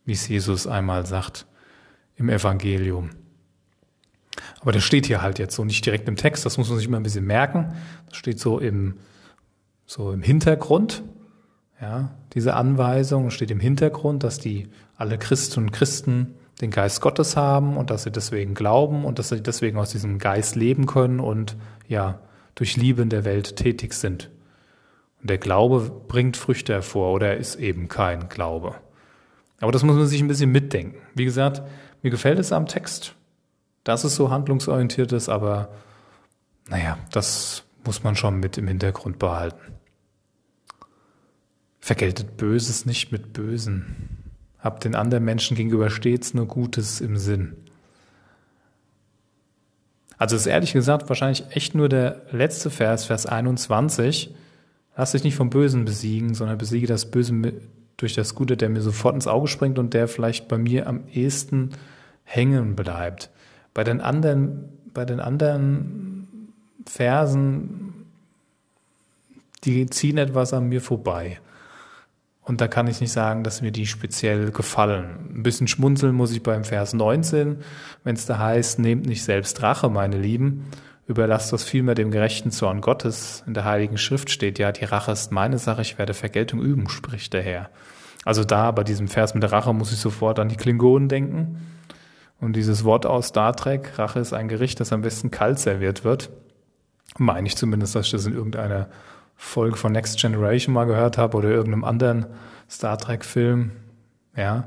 wie 0.05 0.13
es 0.13 0.29
Jesus 0.29 0.67
einmal 0.67 1.07
sagt 1.07 1.47
im 2.17 2.29
Evangelium. 2.29 3.11
Aber 4.61 4.73
das 4.73 4.85
steht 4.85 5.07
hier 5.07 5.23
halt 5.23 5.39
jetzt 5.39 5.57
so 5.57 5.65
nicht 5.65 5.85
direkt 5.85 6.09
im 6.09 6.17
Text, 6.17 6.47
das 6.47 6.59
muss 6.59 6.69
man 6.69 6.79
sich 6.79 6.87
immer 6.87 6.99
ein 6.99 7.03
bisschen 7.03 7.27
merken. 7.27 7.75
Das 8.09 8.17
steht 8.17 8.39
so 8.39 8.59
im, 8.59 8.99
so 9.87 10.13
im 10.13 10.23
Hintergrund. 10.23 11.03
Ja, 11.81 12.11
diese 12.35 12.55
Anweisung 12.55 13.31
steht 13.31 13.51
im 13.51 13.61
Hintergrund, 13.61 14.23
dass 14.23 14.39
die 14.39 14.69
alle 14.97 15.19
Christen 15.19 15.61
und 15.61 15.73
Christen 15.73 16.35
den 16.61 16.71
Geist 16.71 17.01
Gottes 17.01 17.37
haben 17.37 17.79
und 17.79 17.91
dass 17.91 18.03
sie 18.03 18.11
deswegen 18.11 18.55
glauben 18.55 19.05
und 19.05 19.19
dass 19.19 19.31
sie 19.31 19.43
deswegen 19.43 19.79
aus 19.79 19.91
diesem 19.91 20.19
Geist 20.19 20.57
leben 20.57 20.85
können 20.85 21.21
und 21.21 21.57
ja, 21.89 22.21
durch 22.55 22.77
Liebe 22.77 23.01
in 23.01 23.09
der 23.09 23.25
Welt 23.25 23.57
tätig 23.57 23.95
sind. 23.95 24.31
Und 25.23 25.31
der 25.31 25.39
Glaube 25.39 25.91
bringt 26.07 26.37
Früchte 26.37 26.75
hervor 26.75 27.13
oder 27.15 27.29
er 27.29 27.37
ist 27.39 27.57
eben 27.57 27.89
kein 27.89 28.29
Glaube. 28.29 28.75
Aber 29.61 29.73
das 29.73 29.83
muss 29.83 29.97
man 29.97 30.07
sich 30.07 30.21
ein 30.21 30.29
bisschen 30.29 30.53
mitdenken. 30.53 30.99
Wie 31.15 31.25
gesagt, 31.25 31.63
mir 32.03 32.11
gefällt 32.11 32.39
es 32.39 32.53
am 32.53 32.67
Text, 32.67 33.15
dass 33.85 34.05
es 34.05 34.15
so 34.17 34.31
handlungsorientiert 34.31 35.13
ist, 35.13 35.31
aber 35.31 35.71
naja, 36.69 36.99
das 37.11 37.65
muss 37.85 38.03
man 38.03 38.17
schon 38.17 38.39
mit 38.39 38.59
im 38.59 38.69
Hintergrund 38.69 39.19
behalten. 39.19 39.70
Vergeltet 41.91 42.37
Böses 42.37 42.87
nicht 42.87 43.11
mit 43.11 43.33
Bösen. 43.33 44.21
Habt 44.61 44.85
den 44.85 44.95
anderen 44.95 45.25
Menschen 45.25 45.57
gegenüber 45.57 45.91
stets 45.91 46.35
nur 46.35 46.47
Gutes 46.47 47.01
im 47.01 47.17
Sinn. 47.17 47.57
Also 50.17 50.37
ist 50.37 50.47
ehrlich 50.47 50.73
gesagt 50.73 51.09
wahrscheinlich 51.09 51.47
echt 51.51 51.75
nur 51.75 51.89
der 51.89 52.23
letzte 52.31 52.71
Vers, 52.71 53.07
Vers 53.07 53.27
21. 53.27 54.33
Lass 54.97 55.11
dich 55.11 55.25
nicht 55.25 55.35
vom 55.35 55.51
Bösen 55.51 55.85
besiegen, 55.85 56.35
sondern 56.35 56.59
besiege 56.59 56.87
das 56.87 57.11
Böse 57.11 57.55
durch 57.97 58.15
das 58.15 58.37
Gute, 58.37 58.57
der 58.57 58.69
mir 58.69 58.83
sofort 58.83 59.17
ins 59.17 59.27
Auge 59.27 59.49
springt 59.49 59.77
und 59.77 59.93
der 59.93 60.07
vielleicht 60.07 60.47
bei 60.47 60.59
mir 60.59 60.87
am 60.87 61.09
ehesten 61.13 61.71
hängen 62.23 62.77
bleibt. 62.77 63.31
Bei 63.75 63.83
den 63.83 64.01
anderen, 64.01 64.69
bei 64.95 65.05
den 65.05 65.19
anderen 65.19 66.47
Versen, 66.87 68.07
die 69.65 69.87
ziehen 69.87 70.19
etwas 70.19 70.53
an 70.53 70.69
mir 70.69 70.81
vorbei. 70.81 71.41
Und 72.51 72.61
da 72.61 72.67
kann 72.67 72.89
ich 72.89 73.01
nicht 73.01 73.13
sagen, 73.13 73.45
dass 73.45 73.63
mir 73.63 73.71
die 73.71 73.87
speziell 73.87 74.51
gefallen. 74.51 75.29
Ein 75.37 75.45
bisschen 75.45 75.69
schmunzeln 75.69 76.17
muss 76.17 76.33
ich 76.33 76.43
beim 76.43 76.65
Vers 76.65 76.95
19, 76.95 77.59
wenn 78.03 78.17
es 78.17 78.27
da 78.27 78.41
heißt, 78.41 78.81
nehmt 78.81 79.07
nicht 79.07 79.23
selbst 79.23 79.63
Rache, 79.63 79.89
meine 79.89 80.19
Lieben, 80.19 80.65
überlasst 81.07 81.53
das 81.53 81.63
vielmehr 81.63 81.95
dem 81.95 82.11
gerechten 82.11 82.51
Zorn 82.51 82.81
Gottes. 82.81 83.45
In 83.47 83.55
der 83.55 83.67
Heiligen 83.67 83.99
Schrift 83.99 84.31
steht 84.31 84.59
ja, 84.59 84.73
die 84.73 84.85
Rache 84.85 85.13
ist 85.13 85.31
meine 85.31 85.59
Sache, 85.59 85.83
ich 85.83 85.97
werde 85.97 86.13
Vergeltung 86.13 86.61
üben, 86.61 86.89
spricht 86.89 87.35
der 87.35 87.43
Herr. 87.43 87.71
Also 88.25 88.43
da 88.43 88.73
bei 88.73 88.83
diesem 88.83 89.07
Vers 89.07 89.33
mit 89.35 89.45
der 89.45 89.53
Rache 89.53 89.73
muss 89.73 89.93
ich 89.93 90.01
sofort 90.01 90.41
an 90.41 90.49
die 90.49 90.57
Klingonen 90.57 91.09
denken. 91.09 91.69
Und 92.41 92.57
dieses 92.57 92.83
Wort 92.83 93.07
aus 93.07 93.29
Star 93.29 93.55
Trek, 93.55 93.97
Rache 93.97 94.19
ist 94.19 94.33
ein 94.33 94.49
Gericht, 94.49 94.81
das 94.81 94.93
am 94.93 95.03
besten 95.03 95.31
kalt 95.31 95.61
serviert 95.61 96.03
wird. 96.03 96.31
Meine 97.17 97.47
ich 97.47 97.57
zumindest, 97.57 97.95
dass 97.95 98.07
ich 98.07 98.13
das 98.13 98.27
in 98.27 98.35
irgendeiner 98.35 98.89
Folge 99.43 99.77
von 99.77 99.93
Next 99.93 100.21
Generation 100.21 100.75
mal 100.75 100.85
gehört 100.85 101.17
habe 101.17 101.35
oder 101.39 101.49
irgendeinem 101.49 101.85
anderen 101.85 102.27
Star 102.69 102.99
Trek-Film, 102.99 103.71
ja, 104.37 104.65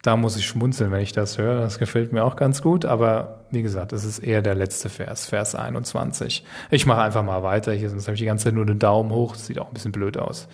da 0.00 0.16
muss 0.16 0.36
ich 0.36 0.46
schmunzeln, 0.46 0.90
wenn 0.90 1.02
ich 1.02 1.12
das 1.12 1.36
höre. 1.36 1.60
Das 1.60 1.78
gefällt 1.78 2.12
mir 2.12 2.24
auch 2.24 2.34
ganz 2.34 2.62
gut. 2.62 2.86
Aber 2.86 3.44
wie 3.50 3.62
gesagt, 3.62 3.92
es 3.92 4.04
ist 4.04 4.18
eher 4.18 4.40
der 4.40 4.54
letzte 4.54 4.88
Vers, 4.88 5.26
Vers 5.26 5.54
21. 5.54 6.44
Ich 6.70 6.86
mache 6.86 7.02
einfach 7.02 7.22
mal 7.22 7.42
weiter 7.44 7.72
hier, 7.72 7.90
sonst 7.90 8.08
habe 8.08 8.14
ich 8.14 8.20
die 8.20 8.26
ganze 8.26 8.44
Zeit 8.46 8.54
nur 8.54 8.66
den 8.66 8.80
Daumen 8.80 9.12
hoch. 9.12 9.34
Das 9.34 9.46
sieht 9.46 9.58
auch 9.58 9.68
ein 9.68 9.74
bisschen 9.74 9.92
blöd 9.92 10.16
aus. 10.16 10.48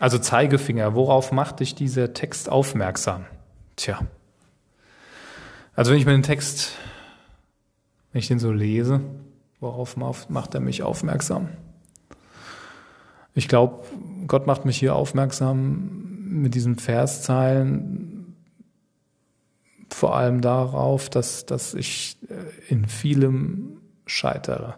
Also 0.00 0.18
Zeigefinger, 0.18 0.94
worauf 0.94 1.30
macht 1.32 1.60
dich 1.60 1.76
dieser 1.76 2.12
Text 2.12 2.50
aufmerksam? 2.50 3.26
Tja. 3.76 4.00
Also 5.74 5.92
wenn 5.92 5.98
ich 5.98 6.04
mir 6.04 6.12
den 6.12 6.24
Text, 6.24 6.72
wenn 8.12 8.18
ich 8.18 8.28
den 8.28 8.40
so 8.40 8.50
lese, 8.50 9.00
worauf 9.60 9.96
macht 9.96 10.54
er 10.54 10.60
mich 10.60 10.82
aufmerksam? 10.82 11.48
Ich 13.34 13.48
glaube, 13.48 13.84
Gott 14.26 14.46
macht 14.46 14.64
mich 14.64 14.78
hier 14.78 14.94
aufmerksam 14.94 16.06
mit 16.24 16.54
diesen 16.54 16.76
Verszeilen 16.76 18.20
vor 19.94 20.16
allem 20.16 20.40
darauf, 20.40 21.10
dass, 21.10 21.46
dass 21.46 21.74
ich 21.74 22.16
äh, 22.28 22.72
in 22.72 22.86
vielem 22.86 23.78
scheitere. 24.06 24.76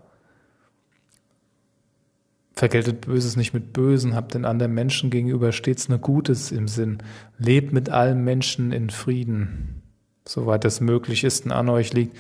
Vergeltet 2.55 3.03
Böses 3.03 3.37
nicht 3.37 3.55
mit 3.55 3.73
Bösen, 3.73 4.15
habt 4.15 4.35
den 4.35 4.45
anderen 4.45 4.75
Menschen 4.75 5.11
gegenüber 5.11 5.53
stets 5.53 5.89
nur 5.89 5.99
Gutes 5.99 6.53
im 6.53 6.69
Sinn. 6.69 6.99
Lebt 7.39 7.73
mit 7.73 7.89
allen 7.89 8.25
Menschen 8.25 8.73
in 8.73 8.91
Frieden, 8.91 9.83
soweit 10.27 10.65
das 10.65 10.81
möglich 10.81 11.25
ist 11.25 11.45
und 11.45 11.53
an 11.53 11.69
euch 11.69 11.93
liegt. 11.93 12.17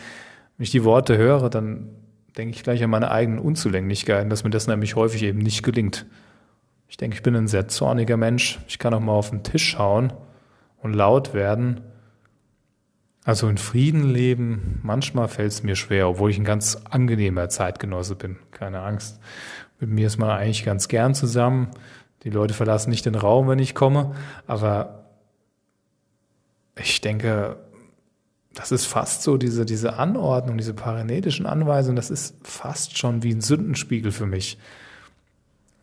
Wenn 0.56 0.64
ich 0.64 0.70
die 0.70 0.84
Worte 0.84 1.16
höre, 1.16 1.50
dann 1.50 1.90
denke 2.36 2.54
ich 2.54 2.62
gleich 2.62 2.82
an 2.82 2.90
meine 2.90 3.10
eigenen 3.10 3.38
Unzulänglichkeiten, 3.38 4.30
dass 4.30 4.44
mir 4.44 4.50
das 4.50 4.66
nämlich 4.66 4.96
häufig 4.96 5.22
eben 5.22 5.38
nicht 5.38 5.62
gelingt. 5.62 6.06
Ich 6.88 6.96
denke, 6.96 7.16
ich 7.16 7.22
bin 7.22 7.36
ein 7.36 7.48
sehr 7.48 7.68
zorniger 7.68 8.16
Mensch. 8.16 8.58
Ich 8.68 8.78
kann 8.78 8.94
auch 8.94 9.00
mal 9.00 9.12
auf 9.12 9.30
den 9.30 9.42
Tisch 9.42 9.70
schauen 9.70 10.12
und 10.78 10.94
laut 10.94 11.34
werden. 11.34 11.80
Also 13.24 13.48
in 13.48 13.56
Frieden 13.56 14.08
leben, 14.10 14.80
manchmal 14.82 15.28
fällt 15.28 15.52
es 15.52 15.62
mir 15.62 15.76
schwer, 15.76 16.08
obwohl 16.08 16.30
ich 16.30 16.38
ein 16.38 16.44
ganz 16.44 16.76
angenehmer 16.90 17.48
Zeitgenosse 17.48 18.16
bin. 18.16 18.36
Keine 18.50 18.80
Angst. 18.80 19.20
Mit 19.78 19.90
mir 19.90 20.06
ist 20.08 20.18
man 20.18 20.30
eigentlich 20.30 20.64
ganz 20.64 20.88
gern 20.88 21.14
zusammen. 21.14 21.70
Die 22.24 22.30
Leute 22.30 22.54
verlassen 22.54 22.90
nicht 22.90 23.06
den 23.06 23.14
Raum, 23.14 23.48
wenn 23.48 23.58
ich 23.58 23.74
komme. 23.74 24.14
Aber 24.46 25.06
ich 26.76 27.00
denke, 27.00 27.56
das 28.54 28.72
ist 28.72 28.86
fast 28.86 29.22
so, 29.22 29.36
diese, 29.36 29.64
diese 29.64 29.94
Anordnung, 29.94 30.58
diese 30.58 30.74
paranetischen 30.74 31.46
Anweisungen, 31.46 31.96
das 31.96 32.10
ist 32.10 32.36
fast 32.42 32.98
schon 32.98 33.22
wie 33.22 33.32
ein 33.32 33.40
Sündenspiegel 33.40 34.12
für 34.12 34.26
mich. 34.26 34.58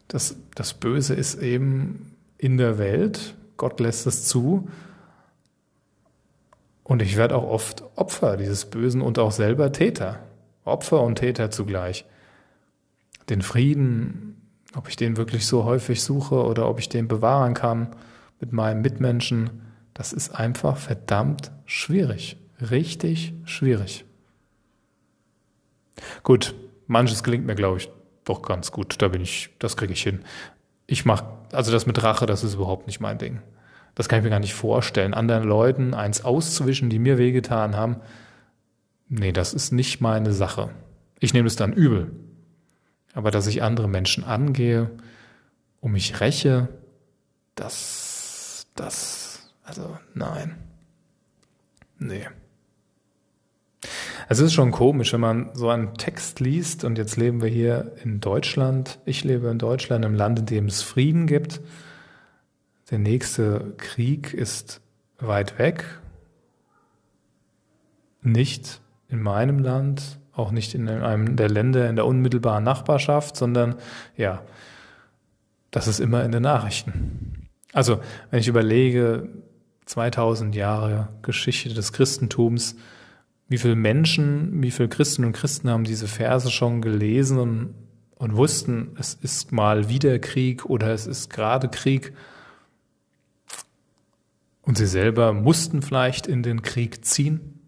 Das, 0.08 0.36
das 0.56 0.74
Böse 0.74 1.14
ist 1.14 1.42
eben 1.42 2.16
in 2.38 2.58
der 2.58 2.78
Welt. 2.78 3.36
Gott 3.58 3.80
lässt 3.80 4.08
es 4.08 4.26
zu. 4.26 4.70
Und 6.84 7.02
ich 7.02 7.18
werde 7.18 7.36
auch 7.36 7.48
oft 7.48 7.84
Opfer 7.96 8.38
dieses 8.38 8.66
Bösen 8.66 9.02
und 9.02 9.20
auch 9.20 9.32
selber 9.32 9.72
Täter. 9.72 10.20
Opfer 10.66 11.02
und 11.02 11.16
Täter 11.16 11.52
zugleich. 11.52 12.06
Den 13.30 13.42
Frieden, 13.42 14.42
ob 14.76 14.90
ich 14.90 14.96
den 14.96 15.18
wirklich 15.18 15.46
so 15.46 15.66
häufig 15.66 16.02
suche 16.02 16.44
oder 16.44 16.68
ob 16.68 16.80
ich 16.80 16.90
den 16.90 17.08
bewahren 17.08 17.54
kann 17.54 17.90
mit 18.40 18.54
meinen 18.54 18.82
Mitmenschen, 18.82 19.62
das 19.94 20.14
ist 20.14 20.32
einfach 20.32 20.78
verdammt 20.78 21.52
schwierig. 21.66 22.38
Richtig 22.62 23.34
schwierig. 23.46 24.06
Gut, 26.24 26.56
manches 26.88 27.24
gelingt 27.24 27.46
mir, 27.46 27.56
glaube 27.56 27.78
ich, 27.78 27.90
doch 28.26 28.42
ganz 28.42 28.72
gut. 28.72 29.02
Da 29.02 29.08
bin 29.08 29.22
ich, 29.22 29.50
das 29.60 29.78
kriege 29.78 29.94
ich 29.94 30.04
hin. 30.04 30.24
Ich 30.88 31.06
mache, 31.06 31.26
also 31.52 31.72
das 31.72 31.86
mit 31.86 32.02
Rache, 32.04 32.26
das 32.26 32.44
ist 32.44 32.56
überhaupt 32.56 32.88
nicht 32.88 33.00
mein 33.00 33.18
Ding. 33.18 33.42
Das 33.96 34.08
kann 34.08 34.20
ich 34.20 34.24
mir 34.24 34.30
gar 34.30 34.40
nicht 34.40 34.54
vorstellen. 34.54 35.14
Anderen 35.14 35.44
Leuten 35.44 35.94
eins 35.94 36.24
auszuwischen, 36.24 36.90
die 36.90 37.00
mir 37.00 37.18
wehgetan 37.18 37.76
haben, 37.76 37.98
nee, 39.08 39.32
das 39.32 39.54
ist 39.54 39.72
nicht 39.72 40.02
meine 40.02 40.34
Sache. 40.34 40.70
Ich 41.20 41.34
nehme 41.34 41.48
es 41.48 41.56
dann 41.56 41.74
übel. 41.74 42.12
Aber 43.14 43.32
dass 43.32 43.48
ich 43.48 43.64
andere 43.64 43.90
Menschen 43.90 44.24
angehe, 44.24 44.92
um 45.82 45.94
mich 45.94 46.20
räche, 46.22 46.70
das, 47.56 48.68
das, 48.76 49.52
also 49.64 49.98
nein. 50.14 50.56
Nee. 51.98 52.28
Es 54.32 54.38
ist 54.38 54.54
schon 54.54 54.70
komisch, 54.70 55.12
wenn 55.12 55.22
man 55.22 55.50
so 55.56 55.70
einen 55.70 55.96
Text 55.96 56.40
liest 56.40 56.84
und 56.84 57.00
jetzt 57.00 57.18
leben 57.18 57.42
wir 57.42 57.50
hier 57.50 57.94
in 58.04 58.20
Deutschland. 58.20 59.00
Ich 59.04 59.24
lebe 59.24 59.48
in 59.48 59.58
Deutschland, 59.58 60.06
im 60.06 60.14
Land, 60.14 60.38
in 60.38 60.46
dem 60.46 60.66
es 60.68 60.84
Frieden 60.84 61.26
gibt. 61.26 61.62
der 62.92 63.00
nächste 63.00 63.74
Krieg 63.78 64.32
ist 64.32 64.82
weit 65.18 65.58
weg, 65.58 65.84
nicht 68.22 68.82
in 69.08 69.20
meinem 69.20 69.58
Land, 69.58 70.20
auch 70.34 70.52
nicht 70.52 70.76
in 70.76 70.88
einem 70.88 71.36
der 71.36 71.50
Länder 71.50 71.90
in 71.90 71.96
der 71.96 72.06
unmittelbaren 72.06 72.64
Nachbarschaft, 72.64 73.36
sondern 73.36 73.78
ja, 74.16 74.44
das 75.72 75.88
ist 75.88 76.00
immer 76.00 76.24
in 76.24 76.32
den 76.32 76.44
Nachrichten. 76.44 77.50
Also, 77.74 78.00
wenn 78.30 78.42
ich 78.42 78.48
überlege, 78.48 79.28
2000 79.88 80.54
Jahre 80.54 81.08
Geschichte 81.24 81.74
des 81.74 81.94
Christentums, 81.94 82.76
wie 83.50 83.58
viele 83.58 83.76
Menschen, 83.76 84.62
wie 84.62 84.72
viele 84.72 84.90
Christen 84.90 85.26
und 85.26 85.34
Christen 85.34 85.70
haben 85.70 85.84
diese 85.84 86.08
Verse 86.08 86.52
schon 86.52 86.82
gelesen 86.82 87.40
und, 87.40 87.74
und 88.16 88.36
wussten, 88.36 88.96
es 88.98 89.16
ist 89.16 89.52
mal 89.52 89.90
wieder 89.90 90.20
Krieg 90.20 90.66
oder 90.66 90.94
es 90.94 91.08
ist 91.08 91.32
gerade 91.32 91.68
Krieg. 91.68 92.14
Und 94.62 94.78
sie 94.78 94.86
selber 94.86 95.34
mussten 95.34 95.82
vielleicht 95.82 96.28
in 96.28 96.44
den 96.44 96.62
Krieg 96.62 97.04
ziehen. 97.04 97.60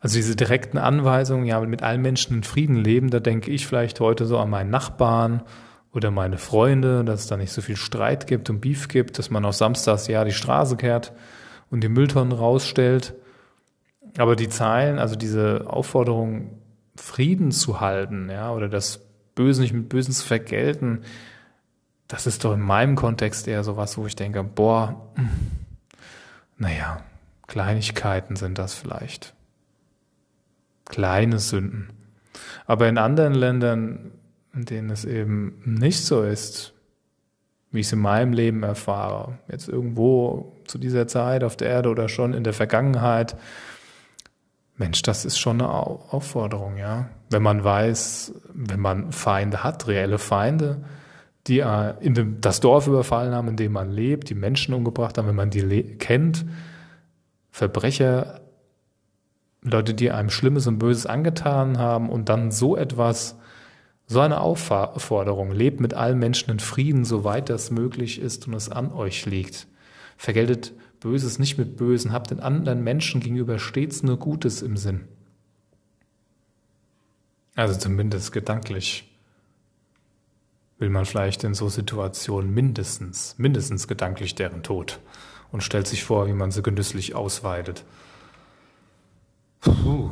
Also 0.00 0.16
diese 0.16 0.34
direkten 0.34 0.78
Anweisungen, 0.78 1.44
ja, 1.44 1.60
mit 1.60 1.82
allen 1.82 2.02
Menschen 2.02 2.38
in 2.38 2.42
Frieden 2.42 2.76
leben, 2.76 3.10
da 3.10 3.20
denke 3.20 3.52
ich 3.52 3.66
vielleicht 3.66 4.00
heute 4.00 4.26
so 4.26 4.38
an 4.38 4.50
meinen 4.50 4.70
Nachbarn 4.70 5.42
oder 5.92 6.10
meine 6.10 6.38
Freunde, 6.38 7.04
dass 7.04 7.20
es 7.20 7.26
da 7.28 7.36
nicht 7.36 7.52
so 7.52 7.60
viel 7.60 7.76
Streit 7.76 8.26
gibt 8.26 8.50
und 8.50 8.60
Beef 8.60 8.88
gibt, 8.88 9.18
dass 9.18 9.30
man 9.30 9.44
auch 9.44 9.52
samstags 9.52 10.08
ja 10.08 10.24
die 10.24 10.32
Straße 10.32 10.76
kehrt 10.76 11.12
und 11.70 11.84
die 11.84 11.88
Mülltonnen 11.88 12.32
rausstellt. 12.32 13.14
Aber 14.18 14.36
die 14.36 14.48
Zeilen, 14.48 14.98
also 14.98 15.16
diese 15.16 15.64
Aufforderung, 15.66 16.58
Frieden 16.96 17.52
zu 17.52 17.80
halten, 17.80 18.28
ja, 18.30 18.52
oder 18.52 18.68
das 18.68 19.00
Böse 19.34 19.62
nicht 19.62 19.72
mit 19.72 19.88
Bösen 19.88 20.12
zu 20.12 20.26
vergelten, 20.26 21.02
das 22.08 22.26
ist 22.26 22.44
doch 22.44 22.52
in 22.52 22.60
meinem 22.60 22.96
Kontext 22.96 23.46
eher 23.46 23.62
sowas, 23.62 23.96
wo 23.96 24.06
ich 24.06 24.16
denke, 24.16 24.42
boah, 24.42 25.12
naja, 26.58 27.02
Kleinigkeiten 27.46 28.36
sind 28.36 28.58
das 28.58 28.74
vielleicht 28.74 29.34
kleine 30.84 31.38
Sünden. 31.38 31.88
Aber 32.66 32.88
in 32.88 32.98
anderen 32.98 33.34
Ländern, 33.34 34.12
in 34.52 34.64
denen 34.64 34.90
es 34.90 35.04
eben 35.04 35.62
nicht 35.64 36.04
so 36.04 36.22
ist, 36.22 36.74
wie 37.70 37.80
ich 37.80 37.86
es 37.86 37.92
in 37.92 38.00
meinem 38.00 38.32
Leben 38.32 38.64
erfahre, 38.64 39.38
jetzt 39.48 39.68
irgendwo 39.68 40.56
zu 40.66 40.78
dieser 40.78 41.06
Zeit 41.06 41.44
auf 41.44 41.56
der 41.56 41.68
Erde 41.68 41.88
oder 41.88 42.08
schon 42.08 42.34
in 42.34 42.42
der 42.42 42.52
Vergangenheit, 42.52 43.36
Mensch, 44.80 45.02
das 45.02 45.26
ist 45.26 45.38
schon 45.38 45.60
eine 45.60 45.68
Aufforderung, 45.68 46.78
ja. 46.78 47.10
Wenn 47.28 47.42
man 47.42 47.62
weiß, 47.62 48.32
wenn 48.54 48.80
man 48.80 49.12
Feinde 49.12 49.62
hat, 49.62 49.86
reelle 49.86 50.18
Feinde, 50.18 50.82
die 51.46 51.58
äh, 51.58 51.94
dem, 52.00 52.40
das 52.40 52.60
Dorf 52.60 52.86
überfallen 52.86 53.34
haben, 53.34 53.48
in 53.48 53.56
dem 53.56 53.72
man 53.72 53.90
lebt, 53.90 54.30
die 54.30 54.34
Menschen 54.34 54.72
umgebracht 54.72 55.18
haben, 55.18 55.28
wenn 55.28 55.36
man 55.36 55.50
die 55.50 55.82
kennt, 55.98 56.46
Verbrecher 57.50 58.40
Leute, 59.60 59.92
die 59.92 60.12
einem 60.12 60.30
Schlimmes 60.30 60.66
und 60.66 60.78
Böses 60.78 61.04
angetan 61.04 61.76
haben 61.78 62.08
und 62.08 62.30
dann 62.30 62.50
so 62.50 62.74
etwas, 62.74 63.36
so 64.06 64.20
eine 64.20 64.40
Aufforderung, 64.40 65.52
lebt 65.52 65.80
mit 65.80 65.92
allen 65.92 66.18
Menschen 66.18 66.52
in 66.52 66.58
Frieden, 66.58 67.04
soweit 67.04 67.50
das 67.50 67.70
möglich 67.70 68.18
ist 68.18 68.48
und 68.48 68.54
es 68.54 68.70
an 68.70 68.92
euch 68.92 69.26
liegt. 69.26 69.66
Vergeltet 70.16 70.72
Böses 71.00 71.38
nicht 71.38 71.56
mit 71.56 71.76
Bösen, 71.76 72.12
habt 72.12 72.30
den 72.30 72.40
anderen 72.40 72.84
Menschen 72.84 73.20
gegenüber 73.20 73.58
stets 73.58 74.02
nur 74.02 74.18
Gutes 74.18 74.62
im 74.62 74.76
Sinn. 74.76 75.08
Also 77.56 77.78
zumindest 77.78 78.32
gedanklich 78.32 79.10
will 80.78 80.90
man 80.90 81.04
vielleicht 81.04 81.44
in 81.44 81.54
so 81.54 81.68
Situationen 81.68 82.52
mindestens, 82.52 83.34
mindestens 83.38 83.88
gedanklich 83.88 84.34
deren 84.34 84.62
Tod 84.62 85.00
und 85.52 85.62
stellt 85.62 85.86
sich 85.86 86.04
vor, 86.04 86.26
wie 86.26 86.32
man 86.32 86.50
sie 86.50 86.62
genüsslich 86.62 87.14
ausweidet. 87.14 87.84
Puh. 89.60 90.10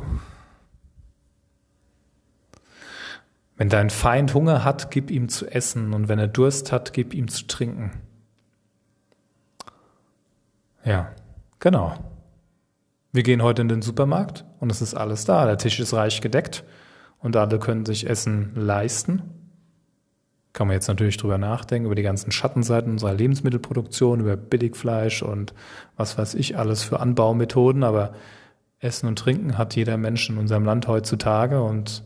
Wenn 3.57 3.69
dein 3.69 3.89
Feind 3.89 4.33
Hunger 4.33 4.63
hat, 4.63 4.91
gib 4.91 5.11
ihm 5.11 5.27
zu 5.27 5.47
essen 5.47 5.93
und 5.93 6.07
wenn 6.07 6.19
er 6.19 6.27
Durst 6.27 6.71
hat, 6.71 6.93
gib 6.93 7.13
ihm 7.13 7.27
zu 7.27 7.47
trinken. 7.47 7.91
Ja, 10.83 11.11
genau. 11.59 11.93
Wir 13.11 13.23
gehen 13.23 13.41
heute 13.41 13.61
in 13.61 13.69
den 13.69 13.81
Supermarkt 13.81 14.45
und 14.59 14.71
es 14.71 14.81
ist 14.81 14.93
alles 14.93 15.25
da. 15.25 15.45
Der 15.45 15.57
Tisch 15.57 15.79
ist 15.79 15.93
reich 15.93 16.21
gedeckt 16.21 16.63
und 17.19 17.35
alle 17.35 17.59
können 17.59 17.85
sich 17.85 18.09
Essen 18.09 18.53
leisten. 18.55 19.23
Kann 20.53 20.67
man 20.67 20.75
jetzt 20.75 20.87
natürlich 20.87 21.17
drüber 21.17 21.37
nachdenken, 21.37 21.85
über 21.85 21.95
die 21.95 22.03
ganzen 22.03 22.31
Schattenseiten 22.31 22.91
unserer 22.91 23.13
Lebensmittelproduktion, 23.13 24.19
über 24.19 24.35
Billigfleisch 24.35 25.21
und 25.21 25.53
was 25.95 26.17
weiß 26.17 26.35
ich 26.35 26.57
alles 26.57 26.83
für 26.83 26.99
Anbaumethoden, 26.99 27.83
aber 27.83 28.13
Essen 28.79 29.07
und 29.07 29.19
Trinken 29.19 29.57
hat 29.57 29.75
jeder 29.75 29.97
Mensch 29.97 30.29
in 30.29 30.37
unserem 30.37 30.65
Land 30.65 30.87
heutzutage 30.87 31.61
und 31.61 32.03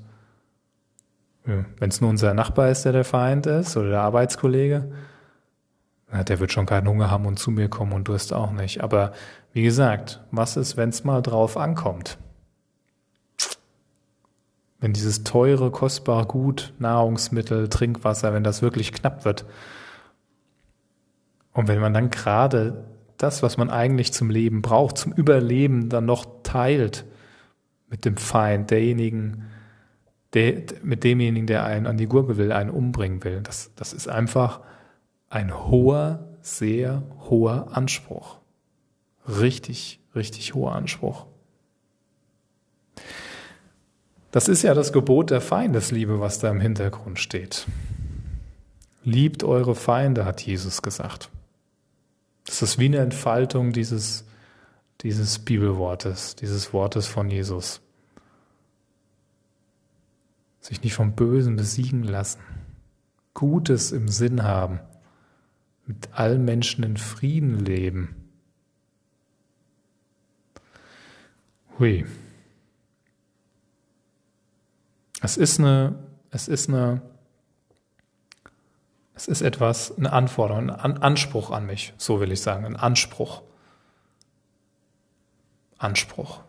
ja, 1.46 1.66
wenn 1.78 1.90
es 1.90 2.02
nur 2.02 2.10
unser 2.10 2.34
Nachbar 2.34 2.70
ist, 2.70 2.84
der 2.84 2.94
der 2.94 3.04
Feind 3.04 3.46
ist 3.46 3.76
oder 3.76 3.90
der 3.90 4.02
Arbeitskollege, 4.02 4.92
der 6.22 6.40
wird 6.40 6.52
schon 6.52 6.68
keinen 6.68 6.88
Hunger 6.88 7.10
haben 7.10 7.26
und 7.26 7.40
zu 7.40 7.50
mir 7.50 7.70
kommen 7.70 7.94
und 7.94 8.08
du 8.08 8.14
hast 8.14 8.34
auch 8.34 8.52
nicht. 8.52 8.84
Aber 8.84 9.14
wie 9.54 9.64
gesagt, 9.64 10.22
was 10.30 10.58
ist, 10.58 10.78
wenn 10.78 10.90
es 10.90 11.04
mal 11.04 11.22
drauf 11.22 11.58
ankommt? 11.58 12.20
Wenn 14.80 14.94
dieses 14.94 15.24
teure, 15.24 15.72
kostbare 15.72 16.28
Gut, 16.28 16.74
Nahrungsmittel, 16.78 17.70
Trinkwasser, 17.70 18.34
wenn 18.34 18.44
das 18.44 18.62
wirklich 18.62 18.92
knapp 18.92 19.26
wird 19.26 19.46
und 21.54 21.68
wenn 21.68 21.80
man 21.80 21.94
dann 21.94 22.10
gerade 22.10 22.84
das, 23.18 23.44
was 23.44 23.58
man 23.58 23.70
eigentlich 23.70 24.12
zum 24.12 24.30
Leben 24.30 24.62
braucht, 24.62 24.98
zum 24.98 25.14
Überleben, 25.14 25.90
dann 25.90 26.06
noch 26.06 26.26
teilt 26.44 27.06
mit 27.90 28.06
dem 28.06 28.18
Feind, 28.18 28.72
derjenigen, 28.72 29.46
der, 30.34 30.64
mit 30.82 31.04
demjenigen, 31.04 31.46
der 31.46 31.64
einen 31.64 31.86
an 31.86 31.98
die 31.98 32.08
Gurgel 32.08 32.38
will, 32.38 32.52
einen 32.52 32.72
umbringen 32.72 33.24
will. 33.24 33.42
Das, 33.42 33.72
das 33.76 33.94
ist 33.94 34.10
einfach 34.10 34.62
ein 35.34 35.66
hoher, 35.66 36.28
sehr 36.44 37.02
hoher 37.28 37.76
Anspruch. 37.76 38.38
Richtig, 39.28 40.00
richtig 40.14 40.54
hoher 40.54 40.74
Anspruch. 40.74 41.26
Das 44.30 44.48
ist 44.48 44.62
ja 44.62 44.76
das 44.76 44.94
Gebot 44.94 45.32
der 45.32 45.42
Feindesliebe, 45.42 46.20
was 46.20 46.38
da 46.38 46.52
im 46.52 46.60
Hintergrund 46.60 47.18
steht. 47.18 47.66
Liebt 49.04 49.44
eure 49.44 49.74
Feinde, 49.74 50.26
hat 50.26 50.42
Jesus 50.42 50.84
gesagt. 50.84 51.30
Das 52.46 52.62
ist 52.62 52.78
wie 52.78 52.86
eine 52.86 53.00
Entfaltung 53.00 53.74
dieses, 53.74 54.26
dieses 55.02 55.40
Bibelwortes, 55.40 56.36
dieses 56.36 56.74
Wortes 56.74 57.08
von 57.08 57.32
Jesus. 57.32 57.82
Sich 60.60 60.84
nicht 60.84 60.94
vom 60.94 61.14
Bösen 61.14 61.56
besiegen 61.56 62.04
lassen. 62.04 62.40
Gutes 63.34 63.92
im 63.92 64.08
Sinn 64.10 64.44
haben. 64.44 64.80
Mit 65.86 66.10
allen 66.14 66.46
Menschen 66.46 66.84
in 66.84 66.98
Frieden 66.98 67.60
leben. 67.60 68.16
Hui. 71.78 72.06
Es 75.22 75.38
ist 75.38 75.60
eine, 75.60 75.96
es 76.32 76.48
ist 76.48 76.70
eine 76.70 77.02
es 79.16 79.28
ist 79.28 79.42
etwas, 79.42 79.96
eine 79.98 80.12
Anforderung, 80.12 80.70
ein 80.70 80.98
Anspruch 80.98 81.52
an 81.52 81.66
mich, 81.66 81.94
so 81.98 82.20
will 82.20 82.32
ich 82.32 82.42
sagen, 82.42 82.66
ein 82.66 82.76
Anspruch. 82.76 83.44
Anspruch. 85.78 86.42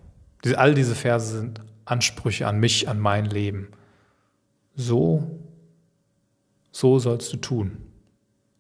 all 0.56 0.74
diese 0.74 0.94
Verse 0.94 1.38
sind 1.38 1.60
Ansprüche 1.84 2.46
an 2.46 2.58
mich, 2.58 2.88
an 2.88 2.98
mein 2.98 3.26
Leben. 3.26 3.68
So, 4.74 5.38
so 6.72 6.98
sollst 6.98 7.32
du 7.32 7.36
tun. 7.36 7.76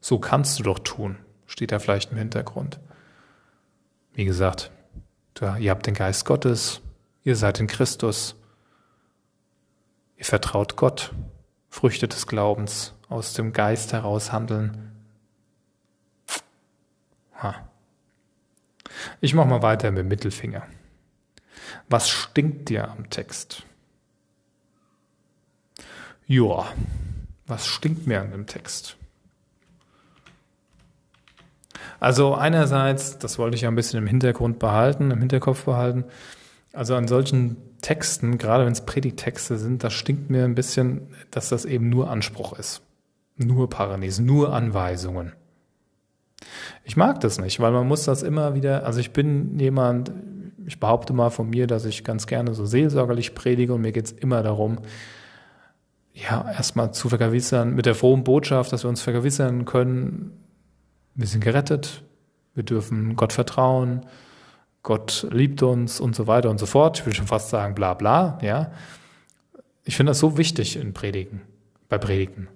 So 0.04 0.18
kannst 0.18 0.58
du 0.58 0.62
doch 0.64 0.80
tun, 0.80 1.16
steht 1.46 1.72
da 1.72 1.78
vielleicht 1.78 2.12
im 2.12 2.18
Hintergrund. 2.18 2.78
Wie 4.12 4.26
gesagt, 4.26 4.70
ihr 5.58 5.70
habt 5.70 5.86
den 5.86 5.94
Geist 5.94 6.26
Gottes, 6.26 6.82
ihr 7.22 7.36
seid 7.36 7.58
in 7.58 7.68
Christus, 7.68 8.36
ihr 10.18 10.26
vertraut 10.26 10.76
Gott, 10.76 11.14
Früchte 11.70 12.06
des 12.06 12.26
Glaubens, 12.26 12.92
aus 13.08 13.32
dem 13.32 13.54
Geist 13.54 13.94
heraus 13.94 14.30
handeln. 14.30 14.92
Ha. 17.38 17.66
Ich 19.22 19.32
mache 19.32 19.48
mal 19.48 19.62
weiter 19.62 19.90
mit 19.90 20.00
dem 20.00 20.08
Mittelfinger. 20.08 20.66
Was 21.88 22.10
stinkt 22.10 22.68
dir 22.68 22.90
am 22.90 23.08
Text? 23.08 23.62
Joa, 26.26 26.66
was 27.46 27.66
stinkt 27.66 28.06
mir 28.06 28.20
an 28.20 28.32
dem 28.32 28.46
Text? 28.46 28.98
Also 32.00 32.34
einerseits, 32.34 33.18
das 33.18 33.38
wollte 33.38 33.56
ich 33.56 33.62
ja 33.62 33.68
ein 33.68 33.74
bisschen 33.74 33.98
im 33.98 34.06
Hintergrund 34.06 34.58
behalten, 34.58 35.10
im 35.10 35.20
Hinterkopf 35.20 35.64
behalten, 35.64 36.04
also 36.72 36.94
an 36.96 37.08
solchen 37.08 37.56
Texten, 37.80 38.38
gerade 38.38 38.64
wenn 38.64 38.72
es 38.72 38.84
Predigtexte 38.84 39.58
sind, 39.58 39.84
das 39.84 39.92
stinkt 39.92 40.30
mir 40.30 40.44
ein 40.44 40.54
bisschen, 40.54 41.08
dass 41.30 41.48
das 41.48 41.64
eben 41.64 41.88
nur 41.88 42.10
Anspruch 42.10 42.58
ist. 42.58 42.82
Nur 43.36 43.68
Paradies, 43.68 44.20
nur 44.20 44.52
Anweisungen. 44.52 45.32
Ich 46.84 46.96
mag 46.96 47.20
das 47.20 47.38
nicht, 47.38 47.60
weil 47.60 47.72
man 47.72 47.86
muss 47.86 48.04
das 48.04 48.22
immer 48.22 48.54
wieder, 48.54 48.84
also 48.86 49.00
ich 49.00 49.12
bin 49.12 49.58
jemand, 49.58 50.12
ich 50.66 50.80
behaupte 50.80 51.12
mal 51.12 51.30
von 51.30 51.50
mir, 51.50 51.66
dass 51.66 51.84
ich 51.84 52.04
ganz 52.04 52.26
gerne 52.26 52.54
so 52.54 52.66
seelsorgerlich 52.66 53.34
predige 53.34 53.74
und 53.74 53.80
mir 53.80 53.92
geht's 53.92 54.12
immer 54.12 54.42
darum, 54.42 54.78
ja, 56.12 56.48
erstmal 56.50 56.92
zu 56.92 57.08
vergewissern, 57.08 57.74
mit 57.74 57.86
der 57.86 57.94
frohen 57.94 58.24
Botschaft, 58.24 58.72
dass 58.72 58.84
wir 58.84 58.88
uns 58.88 59.02
vergewissern 59.02 59.64
können, 59.64 60.43
wir 61.14 61.26
sind 61.26 61.42
gerettet, 61.42 62.02
wir 62.54 62.62
dürfen 62.62 63.16
Gott 63.16 63.32
vertrauen, 63.32 64.06
Gott 64.82 65.26
liebt 65.30 65.62
uns 65.62 66.00
und 66.00 66.14
so 66.14 66.26
weiter 66.26 66.50
und 66.50 66.58
so 66.58 66.66
fort. 66.66 66.98
Ich 66.98 67.06
will 67.06 67.14
schon 67.14 67.26
fast 67.26 67.48
sagen, 67.48 67.74
bla 67.74 67.94
bla, 67.94 68.38
ja. 68.42 68.70
Ich 69.84 69.96
finde 69.96 70.10
das 70.10 70.18
so 70.18 70.36
wichtig 70.36 70.76
in 70.76 70.92
Predigen, 70.92 71.42
bei 71.88 71.98
Predigten, 71.98 72.48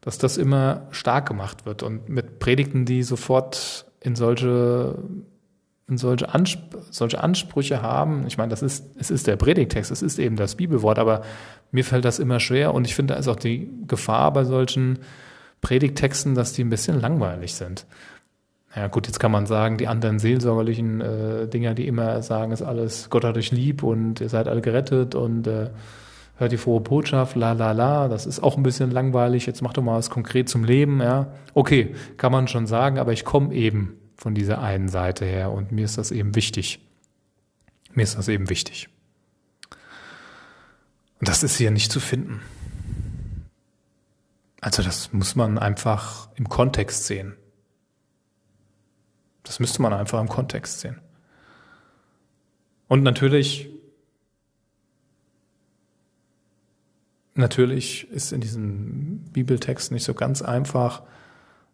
dass 0.00 0.18
das 0.18 0.36
immer 0.36 0.86
stark 0.90 1.26
gemacht 1.26 1.66
wird 1.66 1.82
und 1.82 2.08
mit 2.08 2.38
Predigten, 2.38 2.84
die 2.84 3.02
sofort 3.02 3.86
in 4.00 4.14
solche 4.14 4.96
in 5.88 5.98
solche, 5.98 6.32
Ansp 6.32 6.58
solche 6.90 7.22
Ansprüche 7.22 7.82
haben. 7.82 8.26
Ich 8.26 8.38
meine, 8.38 8.50
das 8.50 8.62
ist, 8.62 8.84
es 8.98 9.10
ist 9.10 9.26
der 9.26 9.36
Predigtext, 9.36 9.90
es 9.90 10.00
ist 10.00 10.18
eben 10.18 10.36
das 10.36 10.54
Bibelwort, 10.54 10.98
aber 10.98 11.22
mir 11.70 11.84
fällt 11.84 12.04
das 12.04 12.18
immer 12.18 12.40
schwer 12.40 12.72
und 12.72 12.86
ich 12.86 12.94
finde, 12.94 13.14
da 13.14 13.20
ist 13.20 13.28
auch 13.28 13.36
die 13.36 13.68
Gefahr 13.86 14.32
bei 14.32 14.44
solchen 14.44 15.00
Predigtexten, 15.62 16.34
dass 16.34 16.52
die 16.52 16.62
ein 16.62 16.70
bisschen 16.70 17.00
langweilig 17.00 17.54
sind. 17.54 17.86
Ja 18.76 18.88
gut, 18.88 19.06
jetzt 19.06 19.20
kann 19.20 19.32
man 19.32 19.46
sagen, 19.46 19.78
die 19.78 19.88
anderen 19.88 20.18
seelsorgerlichen 20.18 21.00
äh, 21.00 21.48
Dinger, 21.48 21.74
die 21.74 21.86
immer 21.86 22.22
sagen, 22.22 22.52
ist 22.52 22.62
alles, 22.62 23.08
Gott 23.10 23.24
hat 23.24 23.36
euch 23.36 23.52
lieb 23.52 23.82
und 23.82 24.20
ihr 24.20 24.28
seid 24.28 24.48
alle 24.48 24.62
gerettet 24.62 25.14
und 25.14 25.46
äh, 25.46 25.70
hört 26.36 26.52
die 26.52 26.56
frohe 26.56 26.80
Botschaft, 26.80 27.36
la 27.36 27.52
la 27.52 27.72
la, 27.72 28.08
das 28.08 28.26
ist 28.26 28.42
auch 28.42 28.56
ein 28.56 28.62
bisschen 28.62 28.90
langweilig, 28.90 29.46
jetzt 29.46 29.62
mach 29.62 29.74
doch 29.74 29.82
mal 29.82 29.98
was 29.98 30.10
konkret 30.10 30.48
zum 30.48 30.64
Leben, 30.64 31.00
ja. 31.00 31.32
Okay, 31.54 31.94
kann 32.16 32.32
man 32.32 32.48
schon 32.48 32.66
sagen, 32.66 32.98
aber 32.98 33.12
ich 33.12 33.24
komme 33.24 33.54
eben 33.54 33.98
von 34.16 34.34
dieser 34.34 34.62
einen 34.62 34.88
Seite 34.88 35.26
her 35.26 35.52
und 35.52 35.70
mir 35.70 35.84
ist 35.84 35.98
das 35.98 36.10
eben 36.10 36.34
wichtig. 36.34 36.80
Mir 37.92 38.04
ist 38.04 38.16
das 38.16 38.28
eben 38.28 38.48
wichtig. 38.48 38.88
Und 41.20 41.28
das 41.28 41.42
ist 41.42 41.56
hier 41.56 41.70
nicht 41.70 41.92
zu 41.92 42.00
finden. 42.00 42.40
Also 44.62 44.82
das 44.84 45.12
muss 45.12 45.34
man 45.34 45.58
einfach 45.58 46.28
im 46.36 46.48
Kontext 46.48 47.06
sehen. 47.06 47.36
Das 49.42 49.58
müsste 49.58 49.82
man 49.82 49.92
einfach 49.92 50.20
im 50.20 50.28
Kontext 50.28 50.80
sehen. 50.80 51.00
Und 52.86 53.02
natürlich, 53.02 53.68
natürlich 57.34 58.08
ist 58.12 58.32
in 58.32 58.40
diesem 58.40 59.24
Bibeltext 59.32 59.90
nicht 59.90 60.04
so 60.04 60.14
ganz 60.14 60.42
einfach, 60.42 61.02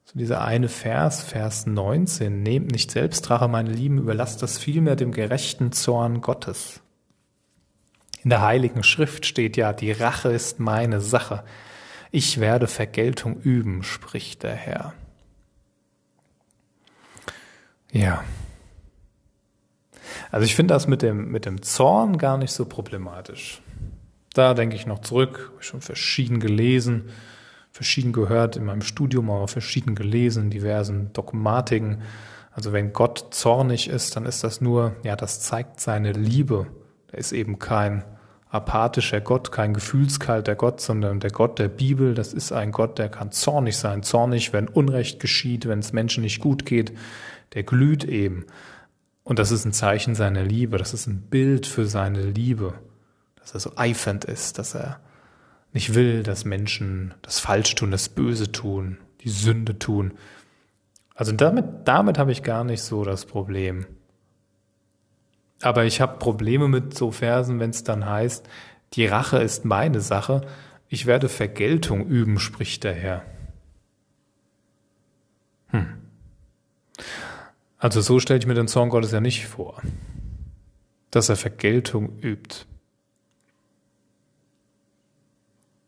so 0.07 0.19
dieser 0.19 0.43
eine 0.43 0.71
Vers, 0.71 1.23
Vers 1.23 1.67
19, 1.67 2.43
nehmt 2.43 2.71
nicht 2.71 2.91
selbst 2.91 3.29
Rache, 3.29 3.49
meine 3.49 3.71
Lieben, 3.71 3.99
überlasst 3.99 4.43
das 4.43 4.57
vielmehr 4.57 4.97
dem 4.97 5.13
gerechten 5.13 5.73
Zorn 5.73 6.23
Gottes. 6.23 6.81
In 8.25 8.31
der 8.31 8.41
Heiligen 8.41 8.83
Schrift 8.83 9.27
steht 9.27 9.59
ja, 9.59 9.75
die 9.75 9.93
Rache 9.93 10.31
ist 10.31 10.59
meine 10.59 11.03
Sache. 11.03 11.45
Ich 12.11 12.41
werde 12.41 12.67
Vergeltung 12.67 13.41
üben, 13.41 13.83
spricht 13.83 14.43
der 14.43 14.55
Herr. 14.55 14.95
Ja. 17.93 18.25
Also 20.31 20.45
ich 20.45 20.55
finde 20.55 20.75
das 20.75 20.87
mit 20.87 21.03
dem, 21.03 21.31
mit 21.31 21.47
dem 21.47 21.63
Zorn 21.63 22.19
gar 22.19 22.39
nicht 22.39 22.53
so 22.53 22.65
problematisch. 22.65 23.63
Da 24.35 24.55
denke 24.55 24.77
ich 24.77 24.87
noch 24.87 25.01
zurück, 25.01 25.51
habe 25.51 25.61
ich 25.61 25.67
schon 25.67 25.81
verschieden 25.81 26.41
gelesen, 26.41 27.11
verschieden 27.73 28.13
gehört, 28.13 28.57
in 28.57 28.65
meinem 28.65 28.83
Studium 28.83 29.31
aber 29.31 29.49
verschieden 29.49 29.95
gelesen, 29.95 30.51
diversen 30.51 31.13
Dogmatiken. 31.13 32.03
Also 32.53 32.73
wenn 32.73 32.93
Gott 32.93 33.27
zornig 33.31 33.89
ist, 33.89 34.17
dann 34.17 34.27
ist 34.27 34.45
das 34.45 34.61
nur, 34.61 34.97
ja, 35.03 35.17
das 35.17 35.41
zeigt 35.41 35.81
seine 35.81 36.13
Liebe. 36.13 36.67
Er 37.11 37.19
ist 37.19 37.33
eben 37.33 37.59
kein 37.59 38.05
apathischer 38.51 39.21
Gott, 39.21 39.53
kein 39.53 39.75
gefühlskalter 39.75 40.55
Gott, 40.55 40.81
sondern 40.81 41.21
der 41.21 41.31
Gott 41.31 41.59
der 41.59 41.69
Bibel, 41.69 42.15
das 42.15 42.33
ist 42.33 42.53
ein 42.53 42.73
Gott, 42.73 42.99
der 42.99 43.09
kann 43.09 43.31
zornig 43.31 43.77
sein. 43.77 44.03
Zornig, 44.03 44.53
wenn 44.53 44.69
Unrecht 44.69 45.21
geschieht, 45.21 45.67
wenn 45.67 45.81
es 45.81 45.93
Menschen 45.93 46.23
nicht 46.23 46.41
gut 46.41 46.65
geht, 46.65 46.93
der 47.55 47.63
glüht 47.63 48.05
eben. 48.05 48.47
Und 49.23 49.39
das 49.39 49.51
ist 49.51 49.67
ein 49.67 49.75
Zeichen 49.75 50.15
seiner 50.15 50.43
Liebe, 50.43 50.79
das 50.79 50.95
ist 50.95 51.07
ein 51.07 51.21
Bild 51.21 51.67
für 51.67 51.85
seine 51.85 52.23
Liebe, 52.23 52.75
dass 53.37 53.53
er 53.53 53.61
so 53.61 53.73
eifernd 53.77 54.25
ist, 54.25 54.59
dass 54.59 54.75
er 54.75 55.01
nicht 55.75 55.95
will, 55.95 56.23
dass 56.23 56.47
Menschen 56.47 57.13
das 57.21 57.39
Falsch 57.39 57.75
tun, 57.75 57.91
das 57.91 58.09
Böse 58.09 58.51
tun, 58.51 58.97
die 59.21 59.29
Sünde 59.29 59.79
tun. 59.79 60.15
Also 61.15 61.33
damit, 61.33 61.67
damit 61.85 62.17
habe 62.17 62.33
ich 62.33 62.43
gar 62.43 62.65
nicht 62.65 62.83
so 62.83 63.05
das 63.05 63.27
Problem. 63.27 63.85
Aber 65.61 65.85
ich 65.85 66.01
habe 66.01 66.19
Probleme 66.19 66.69
mit 66.69 66.97
so 66.97 67.11
Versen, 67.11 67.59
wenn 67.61 67.71
es 67.71 67.85
dann 67.85 68.07
heißt, 68.07 68.49
die 68.95 69.07
Rache 69.07 69.39
ist 69.39 69.65
meine 69.65 70.01
Sache, 70.01 70.43
ich 70.89 71.07
werde 71.07 71.29
Vergeltung 71.29 72.07
üben, 72.07 72.39
spricht 72.39 72.85
der 72.85 72.95
Herr. 72.95 73.25
Hm. 75.69 75.87
Also 77.79 78.01
so 78.01 78.19
stelle 78.19 78.39
ich 78.39 78.47
mir 78.47 78.55
den 78.55 78.69
Zorn 78.69 78.89
Gottes 78.89 79.13
ja 79.13 79.21
nicht 79.21 79.47
vor, 79.47 79.81
dass 81.11 81.29
er 81.29 81.37
Vergeltung 81.37 82.19
übt. 82.21 82.65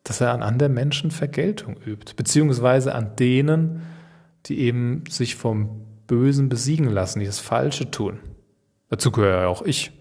Dass 0.04 0.20
er 0.20 0.32
an 0.32 0.42
anderen 0.42 0.74
Menschen 0.74 1.10
Vergeltung 1.10 1.76
übt, 1.76 2.14
beziehungsweise 2.16 2.94
an 2.94 3.16
denen, 3.16 3.82
die 4.46 4.58
eben 4.60 5.04
sich 5.08 5.36
vom 5.36 5.86
Bösen 6.06 6.48
besiegen 6.48 6.88
lassen, 6.88 7.20
die 7.20 7.26
das 7.26 7.40
Falsche 7.40 7.90
tun. 7.90 8.20
Dazu 8.90 9.10
gehöre 9.10 9.48
auch 9.48 9.62
ich. 9.62 9.92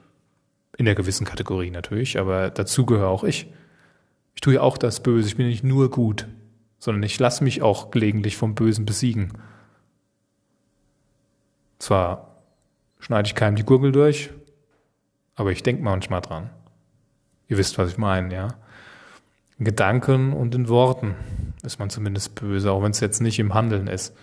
In 0.77 0.85
der 0.85 0.95
gewissen 0.95 1.25
Kategorie 1.25 1.71
natürlich, 1.71 2.19
aber 2.19 2.49
dazu 2.49 2.85
gehöre 2.85 3.09
auch 3.09 3.23
ich. 3.23 3.51
Ich 4.33 4.41
tue 4.41 4.55
ja 4.55 4.61
auch 4.61 4.77
das 4.77 5.03
Böse, 5.03 5.27
ich 5.27 5.35
bin 5.35 5.47
nicht 5.47 5.63
nur 5.63 5.89
gut, 5.91 6.27
sondern 6.79 7.03
ich 7.03 7.19
lasse 7.19 7.43
mich 7.43 7.61
auch 7.61 7.91
gelegentlich 7.91 8.37
vom 8.37 8.55
Bösen 8.55 8.85
besiegen. 8.85 9.33
Zwar 11.77 12.37
schneide 12.99 13.27
ich 13.27 13.35
keinem 13.35 13.57
die 13.57 13.65
Gurgel 13.65 13.91
durch, 13.91 14.29
aber 15.35 15.51
ich 15.51 15.63
denke 15.63 15.83
manchmal 15.83 16.21
dran. 16.21 16.49
Ihr 17.47 17.57
wisst, 17.57 17.77
was 17.77 17.91
ich 17.91 17.97
meine, 17.97 18.33
ja. 18.33 18.47
In 19.57 19.65
Gedanken 19.65 20.31
und 20.31 20.55
in 20.55 20.69
Worten 20.69 21.15
ist 21.63 21.79
man 21.79 21.89
zumindest 21.89 22.35
böse, 22.35 22.71
auch 22.71 22.81
wenn 22.81 22.91
es 22.91 23.01
jetzt 23.01 23.19
nicht 23.21 23.39
im 23.39 23.53
Handeln 23.53 23.87
ist. 23.87 24.15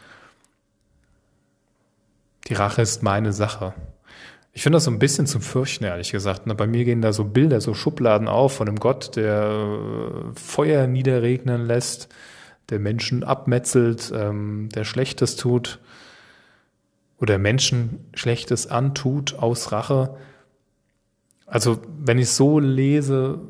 Die 2.47 2.55
Rache 2.55 2.81
ist 2.81 3.03
meine 3.03 3.35
Sache. 3.35 3.75
Ich 4.57 4.63
finde 4.63 4.77
das 4.77 4.85
so 4.85 4.91
ein 4.91 4.99
bisschen 4.99 5.27
zum 5.27 5.43
Fürchten, 5.43 5.85
ehrlich 5.85 6.13
gesagt. 6.13 6.45
Bei 6.47 6.67
mir 6.67 6.87
gehen 6.87 7.03
da 7.03 7.13
so 7.13 7.25
Bilder, 7.25 7.61
so 7.61 7.75
Schubladen 7.75 8.27
auf 8.27 8.55
von 8.55 8.67
einem 8.67 8.79
Gott, 8.81 9.15
der 9.15 9.51
äh, 9.51 10.35
Feuer 10.35 10.87
niederregnen 10.87 11.67
lässt, 11.67 12.09
der 12.71 12.79
Menschen 12.79 13.23
abmetzelt, 13.23 14.11
ähm, 14.17 14.71
der 14.75 14.85
Schlechtes 14.85 15.37
tut 15.37 15.79
oder 17.19 17.37
Menschen 17.37 18.07
Schlechtes 18.15 18.67
antut 18.67 19.35
aus 19.35 19.73
Rache. 19.73 20.17
Also 21.45 21.83
wenn 21.99 22.19
ich 22.19 22.31
so 22.31 22.59
lese, 22.59 23.41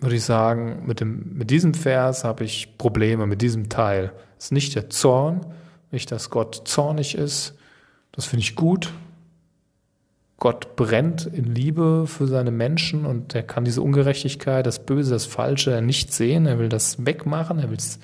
würde 0.00 0.16
ich 0.16 0.24
sagen, 0.24 0.82
mit, 0.84 1.00
dem, 1.00 1.32
mit 1.32 1.50
diesem 1.50 1.72
Vers 1.72 2.24
habe 2.24 2.44
ich 2.44 2.76
Probleme, 2.76 3.26
mit 3.26 3.40
diesem 3.40 3.70
Teil. 3.70 4.12
Es 4.38 4.46
ist 4.46 4.52
nicht 4.52 4.74
der 4.74 4.90
Zorn, 4.90 5.46
nicht, 5.90 6.12
dass 6.12 6.28
Gott 6.28 6.68
zornig 6.68 7.14
ist. 7.14 7.56
Das 8.12 8.26
finde 8.26 8.42
ich 8.42 8.54
gut. 8.54 8.92
Gott 10.44 10.76
brennt 10.76 11.26
in 11.26 11.44
Liebe 11.44 12.06
für 12.06 12.26
seine 12.26 12.50
Menschen 12.50 13.06
und 13.06 13.34
er 13.34 13.42
kann 13.42 13.64
diese 13.64 13.80
Ungerechtigkeit, 13.80 14.66
das 14.66 14.84
Böse, 14.84 15.10
das 15.10 15.24
Falsche 15.24 15.80
nicht 15.82 16.12
sehen. 16.12 16.46
Er 16.46 16.58
will 16.58 16.68
das 16.68 17.04
wegmachen, 17.04 17.58
er 17.58 17.70
will 17.70 17.78
es 17.78 17.98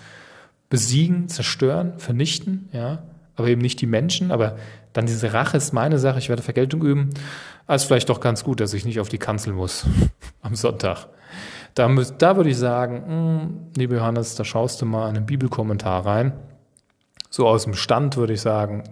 besiegen, 0.70 1.28
zerstören, 1.28 1.98
vernichten, 1.98 2.68
ja 2.72 3.02
aber 3.40 3.48
eben 3.48 3.60
nicht 3.60 3.80
die 3.80 3.86
Menschen. 3.86 4.30
Aber 4.30 4.56
dann 4.92 5.06
diese 5.06 5.32
Rache 5.32 5.56
ist 5.56 5.72
meine 5.72 5.98
Sache, 5.98 6.18
ich 6.18 6.28
werde 6.28 6.42
Vergeltung 6.42 6.82
üben. 6.82 7.10
Also 7.66 7.86
vielleicht 7.86 8.08
doch 8.08 8.20
ganz 8.20 8.44
gut, 8.44 8.60
dass 8.60 8.74
ich 8.74 8.84
nicht 8.84 9.00
auf 9.00 9.08
die 9.08 9.18
Kanzel 9.18 9.52
muss 9.52 9.86
am 10.42 10.54
Sonntag. 10.54 11.06
Da, 11.74 11.88
da 11.88 12.36
würde 12.36 12.50
ich 12.50 12.58
sagen, 12.58 13.02
mh, 13.06 13.40
hm, 13.42 13.56
liebe 13.76 13.96
Johannes, 13.96 14.34
da 14.34 14.44
schaust 14.44 14.82
du 14.82 14.86
mal 14.86 15.08
in 15.08 15.16
einen 15.16 15.26
Bibelkommentar 15.26 16.04
rein. 16.04 16.32
So 17.30 17.46
aus 17.46 17.64
dem 17.64 17.74
Stand 17.74 18.16
würde 18.16 18.32
ich 18.32 18.40
sagen, 18.40 18.84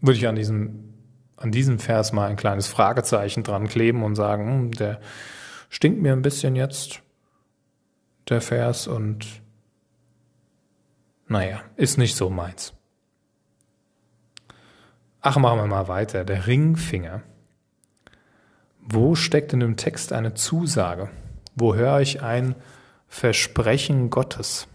würde 0.00 0.18
ich 0.18 0.28
an 0.28 0.36
diesem, 0.36 0.94
an 1.36 1.52
diesem 1.52 1.78
Vers 1.78 2.12
mal 2.12 2.28
ein 2.28 2.36
kleines 2.36 2.66
Fragezeichen 2.66 3.42
dran 3.42 3.68
kleben 3.68 4.02
und 4.02 4.14
sagen, 4.14 4.46
hm, 4.46 4.70
der 4.72 5.00
stinkt 5.68 6.00
mir 6.00 6.12
ein 6.12 6.22
bisschen 6.22 6.56
jetzt, 6.56 7.02
der 8.28 8.40
Vers, 8.40 8.86
und 8.86 9.26
naja, 11.28 11.62
ist 11.76 11.98
nicht 11.98 12.16
so 12.16 12.30
meins. 12.30 12.72
Ach, 15.20 15.36
machen 15.38 15.58
wir 15.58 15.66
mal 15.66 15.88
weiter. 15.88 16.24
Der 16.24 16.46
Ringfinger. 16.46 17.22
Wo 18.80 19.16
steckt 19.16 19.52
in 19.52 19.58
dem 19.58 19.76
Text 19.76 20.12
eine 20.12 20.34
Zusage? 20.34 21.10
Wo 21.56 21.74
höre 21.74 22.00
ich 22.00 22.22
ein 22.22 22.54
Versprechen 23.08 24.10
Gottes? 24.10 24.68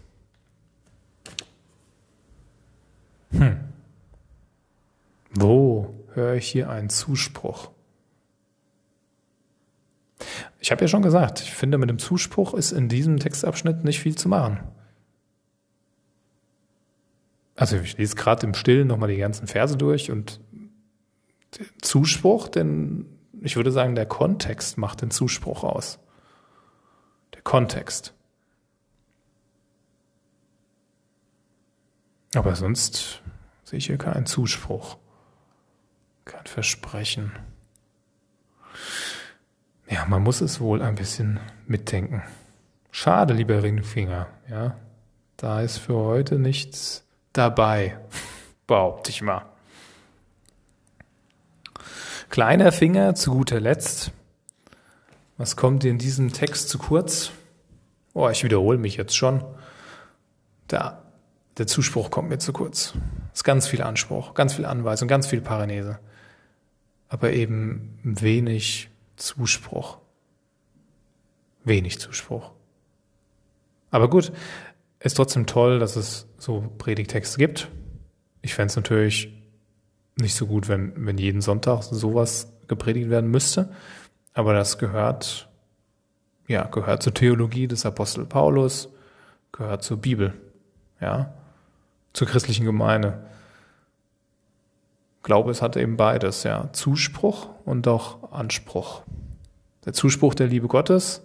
Hm. 3.30 3.60
Höre 6.14 6.34
ich 6.34 6.48
hier 6.48 6.70
einen 6.70 6.90
Zuspruch. 6.90 7.70
Ich 10.60 10.70
habe 10.70 10.82
ja 10.82 10.88
schon 10.88 11.02
gesagt, 11.02 11.40
ich 11.40 11.52
finde, 11.52 11.78
mit 11.78 11.90
dem 11.90 11.98
Zuspruch 11.98 12.54
ist 12.54 12.72
in 12.72 12.88
diesem 12.88 13.18
Textabschnitt 13.18 13.84
nicht 13.84 14.00
viel 14.00 14.16
zu 14.16 14.28
machen. 14.28 14.60
Also 17.56 17.76
ich 17.76 17.98
lese 17.98 18.16
gerade 18.16 18.46
im 18.46 18.54
Stillen 18.54 18.88
nochmal 18.88 19.08
die 19.08 19.16
ganzen 19.16 19.46
Verse 19.46 19.76
durch 19.76 20.10
und 20.10 20.40
der 21.58 21.66
Zuspruch, 21.80 22.48
denn 22.48 23.06
ich 23.40 23.56
würde 23.56 23.72
sagen, 23.72 23.94
der 23.94 24.06
Kontext 24.06 24.78
macht 24.78 25.02
den 25.02 25.10
Zuspruch 25.10 25.64
aus. 25.64 25.98
Der 27.34 27.42
Kontext. 27.42 28.14
Aber 32.34 32.56
sonst 32.56 33.22
sehe 33.64 33.78
ich 33.78 33.86
hier 33.86 33.98
keinen 33.98 34.26
Zuspruch, 34.26 34.96
kein 36.24 36.46
Versprechen. 36.46 37.32
Ja, 39.88 40.06
man 40.06 40.22
muss 40.22 40.40
es 40.40 40.60
wohl 40.60 40.82
ein 40.82 40.94
bisschen 40.94 41.40
mitdenken. 41.66 42.22
Schade, 42.90 43.34
lieber 43.34 43.62
Ringfinger, 43.62 44.28
ja. 44.50 44.76
Da 45.36 45.60
ist 45.60 45.78
für 45.78 45.96
heute 45.96 46.38
nichts 46.38 47.04
dabei, 47.32 47.98
behaupte 48.66 49.10
ich 49.10 49.22
mal. 49.22 49.44
Kleiner 52.30 52.72
Finger 52.72 53.14
zu 53.14 53.32
guter 53.32 53.60
Letzt. 53.60 54.12
Was 55.36 55.56
kommt 55.56 55.84
in 55.84 55.98
diesem 55.98 56.32
Text 56.32 56.68
zu 56.68 56.78
kurz? 56.78 57.32
Oh, 58.14 58.28
ich 58.28 58.44
wiederhole 58.44 58.78
mich 58.78 58.96
jetzt 58.96 59.16
schon. 59.16 59.44
Der, 60.70 61.02
der 61.58 61.66
Zuspruch 61.66 62.10
kommt 62.10 62.28
mir 62.28 62.38
zu 62.38 62.52
kurz. 62.52 62.94
Es 63.32 63.40
ist 63.40 63.44
ganz 63.44 63.66
viel 63.66 63.82
Anspruch, 63.82 64.34
ganz 64.34 64.54
viel 64.54 64.64
Anweisung, 64.64 65.08
ganz 65.08 65.26
viel 65.26 65.40
Paranese. 65.40 65.98
Aber 67.12 67.34
eben 67.34 67.98
wenig 68.02 68.88
Zuspruch. 69.16 69.98
Wenig 71.62 72.00
Zuspruch. 72.00 72.52
Aber 73.90 74.08
gut, 74.08 74.32
ist 74.98 75.18
trotzdem 75.18 75.44
toll, 75.44 75.78
dass 75.78 75.96
es 75.96 76.26
so 76.38 76.72
Predigtexte 76.78 77.36
gibt. 77.36 77.68
Ich 78.40 78.54
fände 78.54 78.70
es 78.70 78.76
natürlich 78.76 79.30
nicht 80.16 80.34
so 80.34 80.46
gut, 80.46 80.68
wenn, 80.68 81.06
wenn 81.06 81.18
jeden 81.18 81.42
Sonntag 81.42 81.82
sowas 81.82 82.50
gepredigt 82.66 83.10
werden 83.10 83.30
müsste. 83.30 83.74
Aber 84.32 84.54
das 84.54 84.78
gehört, 84.78 85.50
ja, 86.48 86.64
gehört 86.64 87.02
zur 87.02 87.12
Theologie 87.12 87.68
des 87.68 87.84
Apostel 87.84 88.24
Paulus, 88.24 88.88
gehört 89.52 89.82
zur 89.84 89.98
Bibel, 89.98 90.32
ja, 90.98 91.34
zur 92.14 92.26
christlichen 92.26 92.64
Gemeinde. 92.64 93.22
Glaube, 95.22 95.50
es 95.50 95.62
hat 95.62 95.76
eben 95.76 95.96
beides, 95.96 96.42
ja, 96.42 96.70
Zuspruch 96.72 97.48
und 97.64 97.86
auch 97.86 98.32
Anspruch. 98.32 99.02
Der 99.84 99.92
Zuspruch 99.92 100.34
der 100.34 100.48
Liebe 100.48 100.68
Gottes 100.68 101.22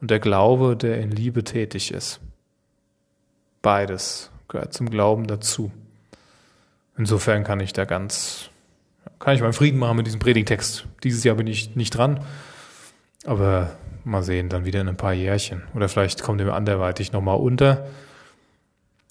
und 0.00 0.10
der 0.10 0.20
Glaube, 0.20 0.76
der 0.76 1.00
in 1.00 1.10
Liebe 1.10 1.44
tätig 1.44 1.92
ist. 1.92 2.20
Beides 3.62 4.30
gehört 4.48 4.72
zum 4.74 4.90
Glauben 4.90 5.26
dazu. 5.26 5.70
Insofern 6.98 7.44
kann 7.44 7.60
ich 7.60 7.72
da 7.72 7.84
ganz, 7.84 8.50
kann 9.18 9.34
ich 9.34 9.40
meinen 9.40 9.52
Frieden 9.54 9.78
machen 9.78 9.96
mit 9.96 10.06
diesem 10.06 10.20
Predigtext. 10.20 10.86
Dieses 11.02 11.24
Jahr 11.24 11.36
bin 11.36 11.46
ich 11.46 11.74
nicht 11.74 11.96
dran, 11.96 12.20
aber 13.24 13.76
mal 14.04 14.22
sehen, 14.22 14.48
dann 14.48 14.64
wieder 14.64 14.80
in 14.80 14.88
ein 14.88 14.96
paar 14.96 15.14
Jährchen. 15.14 15.62
Oder 15.74 15.88
vielleicht 15.88 16.22
kommt 16.22 16.40
mir 16.40 16.52
anderweitig 16.52 17.12
nochmal 17.12 17.38
unter. 17.38 17.86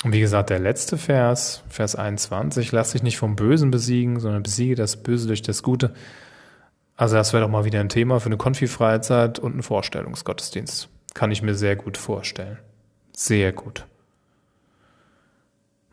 Und 0.04 0.14
wie 0.14 0.20
gesagt, 0.20 0.50
der 0.50 0.60
letzte 0.60 0.98
Vers, 0.98 1.64
Vers 1.70 1.96
21, 1.96 2.72
lass 2.72 2.92
dich 2.92 3.04
nicht 3.04 3.18
vom 3.18 3.36
Bösen 3.36 3.70
besiegen, 3.70 4.20
sondern 4.20 4.42
besiege 4.42 4.76
das 4.76 4.98
Böse 4.98 5.28
durch 5.28 5.44
das 5.44 5.62
Gute. 5.62 5.94
Also 6.98 7.16
das 7.16 7.34
wäre 7.34 7.44
doch 7.44 7.50
mal 7.50 7.66
wieder 7.66 7.80
ein 7.80 7.90
Thema 7.90 8.20
für 8.20 8.28
eine 8.28 8.38
Konfi-Freizeit 8.38 9.38
und 9.40 9.54
einen 9.54 9.64
Vorstellungsgottesdienst. 9.64 10.90
Kann 11.14 11.32
ich 11.32 11.42
mir 11.42 11.54
sehr 11.54 11.76
gut 11.76 11.98
vorstellen. 11.98 12.58
Sehr 13.14 13.52
gut. 13.52 13.86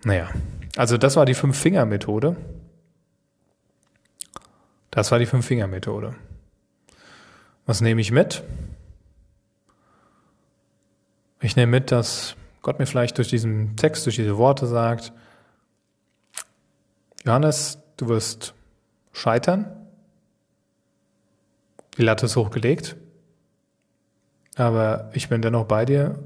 Naja, 0.04 0.30
also 0.76 0.96
das 0.96 1.16
war 1.16 1.26
die 1.26 1.34
Fünf-Finger-Methode. 1.34 2.36
Das 4.90 5.10
war 5.10 5.18
die 5.18 5.26
Fünf-Finger-Methode. 5.26 6.14
Was 7.66 7.82
nehme 7.82 8.00
ich 8.00 8.10
mit? 8.10 8.42
Ich 11.40 11.56
nehme 11.56 11.70
mit, 11.70 11.92
dass 11.92 12.36
Gott 12.68 12.78
mir 12.78 12.84
vielleicht 12.84 13.16
durch 13.16 13.28
diesen 13.28 13.76
Text, 13.76 14.04
durch 14.04 14.16
diese 14.16 14.36
Worte 14.36 14.66
sagt, 14.66 15.14
Johannes, 17.24 17.78
du 17.96 18.08
wirst 18.08 18.52
scheitern. 19.10 19.74
Die 21.96 22.02
Latte 22.02 22.26
ist 22.26 22.36
hochgelegt. 22.36 22.94
Aber 24.56 25.10
ich 25.14 25.30
bin 25.30 25.40
dennoch 25.40 25.64
bei 25.64 25.86
dir. 25.86 26.18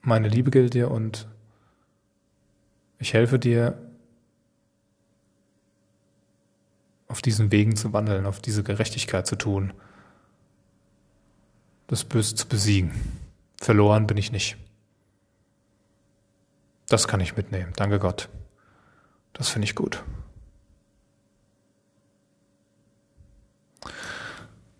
Meine 0.00 0.26
Liebe 0.26 0.50
gilt 0.50 0.74
dir 0.74 0.90
und 0.90 1.28
ich 2.98 3.14
helfe 3.14 3.38
dir, 3.38 3.78
auf 7.06 7.22
diesen 7.22 7.52
Wegen 7.52 7.76
zu 7.76 7.92
wandeln, 7.92 8.26
auf 8.26 8.40
diese 8.40 8.64
Gerechtigkeit 8.64 9.28
zu 9.28 9.36
tun, 9.36 9.72
das 11.86 12.02
Böse 12.02 12.34
zu 12.34 12.48
besiegen. 12.48 12.90
Verloren 13.60 14.08
bin 14.08 14.16
ich 14.16 14.32
nicht. 14.32 14.56
Das 16.90 17.06
kann 17.06 17.20
ich 17.20 17.36
mitnehmen. 17.36 17.72
Danke 17.76 18.00
Gott. 18.00 18.28
Das 19.32 19.48
finde 19.48 19.64
ich 19.64 19.76
gut. 19.76 20.02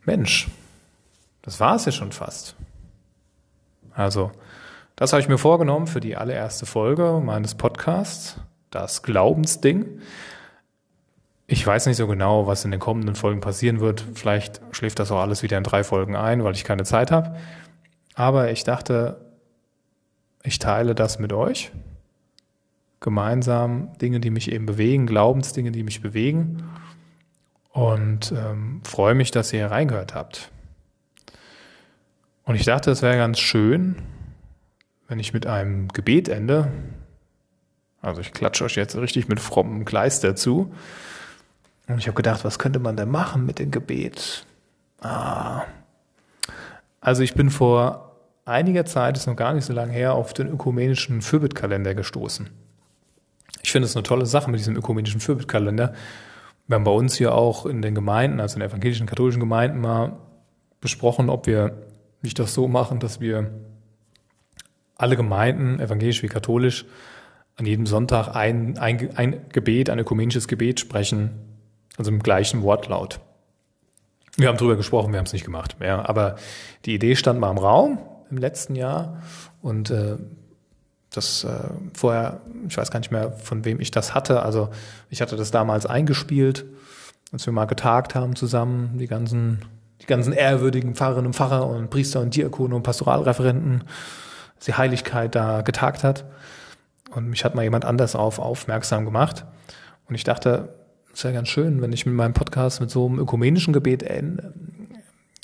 Mensch, 0.04 0.48
das 1.42 1.60
war 1.60 1.76
es 1.76 1.84
ja 1.84 1.92
schon 1.92 2.10
fast. 2.10 2.56
Also, 3.92 4.32
das 4.96 5.12
habe 5.12 5.22
ich 5.22 5.28
mir 5.28 5.38
vorgenommen 5.38 5.86
für 5.86 6.00
die 6.00 6.16
allererste 6.16 6.66
Folge 6.66 7.22
meines 7.24 7.54
Podcasts, 7.54 8.40
das 8.70 9.04
Glaubensding. 9.04 10.00
Ich 11.46 11.64
weiß 11.64 11.86
nicht 11.86 11.96
so 11.96 12.08
genau, 12.08 12.48
was 12.48 12.64
in 12.64 12.72
den 12.72 12.80
kommenden 12.80 13.14
Folgen 13.14 13.40
passieren 13.40 13.78
wird. 13.78 14.04
Vielleicht 14.14 14.60
schläft 14.72 14.98
das 14.98 15.12
auch 15.12 15.20
alles 15.20 15.44
wieder 15.44 15.58
in 15.58 15.64
drei 15.64 15.84
Folgen 15.84 16.16
ein, 16.16 16.42
weil 16.42 16.54
ich 16.54 16.64
keine 16.64 16.82
Zeit 16.82 17.12
habe. 17.12 17.36
Aber 18.14 18.50
ich 18.50 18.64
dachte, 18.64 19.24
ich 20.42 20.58
teile 20.58 20.96
das 20.96 21.20
mit 21.20 21.32
euch. 21.32 21.70
Gemeinsam 23.00 23.96
Dinge, 23.98 24.20
die 24.20 24.30
mich 24.30 24.52
eben 24.52 24.66
bewegen, 24.66 25.06
Glaubensdinge, 25.06 25.72
die 25.72 25.82
mich 25.82 26.02
bewegen. 26.02 26.62
Und 27.72 28.32
ähm, 28.32 28.82
freue 28.84 29.14
mich, 29.14 29.30
dass 29.30 29.52
ihr 29.52 29.60
hier 29.60 29.70
reingehört 29.70 30.14
habt. 30.14 30.50
Und 32.44 32.56
ich 32.56 32.64
dachte, 32.64 32.90
es 32.90 33.00
wäre 33.00 33.16
ganz 33.16 33.38
schön, 33.38 33.96
wenn 35.08 35.18
ich 35.18 35.32
mit 35.32 35.46
einem 35.46 35.88
Gebet 35.88 36.28
ende, 36.28 36.70
also 38.02 38.20
ich 38.20 38.32
klatsche 38.32 38.64
euch 38.64 38.76
jetzt 38.76 38.96
richtig 38.96 39.28
mit 39.28 39.40
frommem 39.40 39.84
Gleis 39.84 40.20
dazu. 40.20 40.72
Und 41.86 41.98
ich 41.98 42.06
habe 42.06 42.16
gedacht, 42.16 42.44
was 42.44 42.58
könnte 42.58 42.78
man 42.78 42.96
denn 42.96 43.10
machen 43.10 43.44
mit 43.46 43.58
dem 43.58 43.70
Gebet? 43.70 44.46
Ah. 45.00 45.64
Also 47.00 47.22
ich 47.22 47.34
bin 47.34 47.50
vor 47.50 48.16
einiger 48.44 48.84
Zeit, 48.84 49.16
ist 49.16 49.26
noch 49.26 49.36
gar 49.36 49.54
nicht 49.54 49.64
so 49.64 49.72
lange 49.72 49.92
her, 49.92 50.14
auf 50.14 50.32
den 50.32 50.48
ökumenischen 50.48 51.22
Fürbittkalender 51.22 51.94
gestoßen. 51.94 52.48
Ich 53.62 53.72
finde 53.72 53.86
es 53.86 53.96
eine 53.96 54.02
tolle 54.02 54.26
Sache 54.26 54.50
mit 54.50 54.60
diesem 54.60 54.76
ökumenischen 54.76 55.20
Fürbittkalender. 55.20 55.94
Wir 56.66 56.74
haben 56.76 56.84
bei 56.84 56.90
uns 56.90 57.16
hier 57.16 57.34
auch 57.34 57.66
in 57.66 57.82
den 57.82 57.94
Gemeinden, 57.94 58.40
also 58.40 58.54
in 58.54 58.60
den 58.60 58.70
evangelischen, 58.70 59.06
katholischen 59.06 59.40
Gemeinden 59.40 59.80
mal 59.80 60.16
besprochen, 60.80 61.28
ob 61.28 61.46
wir 61.46 61.74
nicht 62.22 62.38
das 62.38 62.54
so 62.54 62.68
machen, 62.68 63.00
dass 63.00 63.20
wir 63.20 63.50
alle 64.96 65.16
Gemeinden, 65.16 65.80
evangelisch 65.80 66.22
wie 66.22 66.28
katholisch, 66.28 66.84
an 67.56 67.66
jedem 67.66 67.86
Sonntag 67.86 68.34
ein, 68.34 68.78
ein, 68.78 69.16
ein 69.16 69.40
Gebet, 69.50 69.90
ein 69.90 69.98
ökumenisches 69.98 70.48
Gebet 70.48 70.80
sprechen, 70.80 71.30
also 71.96 72.10
im 72.10 72.22
gleichen 72.22 72.62
Wortlaut. 72.62 73.20
Wir 74.36 74.48
haben 74.48 74.56
drüber 74.56 74.76
gesprochen, 74.76 75.12
wir 75.12 75.18
haben 75.18 75.26
es 75.26 75.32
nicht 75.32 75.44
gemacht. 75.44 75.76
Ja, 75.80 76.08
aber 76.08 76.36
die 76.84 76.94
Idee 76.94 77.16
stand 77.16 77.40
mal 77.40 77.50
im 77.50 77.58
Raum 77.58 77.98
im 78.30 78.38
letzten 78.38 78.76
Jahr 78.76 79.22
und 79.60 79.90
äh, 79.90 80.16
das 81.10 81.44
äh, 81.44 81.48
vorher, 81.92 82.40
ich 82.68 82.76
weiß 82.76 82.90
gar 82.90 83.00
nicht 83.00 83.10
mehr, 83.10 83.32
von 83.32 83.64
wem 83.64 83.80
ich 83.80 83.90
das 83.90 84.14
hatte. 84.14 84.42
Also 84.42 84.70
ich 85.08 85.20
hatte 85.20 85.36
das 85.36 85.50
damals 85.50 85.86
eingespielt, 85.86 86.64
als 87.32 87.46
wir 87.46 87.52
mal 87.52 87.66
getagt 87.66 88.14
haben 88.14 88.36
zusammen, 88.36 88.96
die 88.98 89.06
ganzen, 89.06 89.60
die 90.00 90.06
ganzen 90.06 90.32
ehrwürdigen 90.32 90.94
Pfarrerinnen 90.94 91.26
und 91.26 91.36
Pfarrer 91.36 91.66
und 91.66 91.90
Priester 91.90 92.20
und 92.20 92.34
Diakone 92.34 92.74
und 92.74 92.82
Pastoralreferenten 92.82 93.84
die 94.66 94.74
Heiligkeit 94.74 95.34
da 95.34 95.62
getagt 95.62 96.04
hat. 96.04 96.24
Und 97.14 97.28
mich 97.28 97.44
hat 97.44 97.54
mal 97.54 97.62
jemand 97.62 97.84
anders 97.84 98.14
auf 98.14 98.38
aufmerksam 98.38 99.04
gemacht. 99.04 99.44
Und 100.08 100.14
ich 100.14 100.24
dachte, 100.24 100.74
es 101.12 101.24
wäre 101.24 101.34
ganz 101.34 101.48
schön, 101.48 101.82
wenn 101.82 101.92
ich 101.92 102.06
mit 102.06 102.14
meinem 102.14 102.34
Podcast 102.34 102.80
mit 102.80 102.90
so 102.90 103.06
einem 103.06 103.18
ökumenischen 103.18 103.72
Gebet 103.72 104.02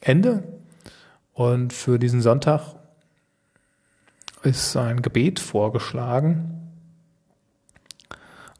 ende. 0.01 0.43
Und 1.33 1.73
für 1.73 1.99
diesen 1.99 2.21
Sonntag 2.21 2.77
ist 4.47 4.77
ein 4.77 5.03
Gebet 5.03 5.41
vorgeschlagen 5.41 6.71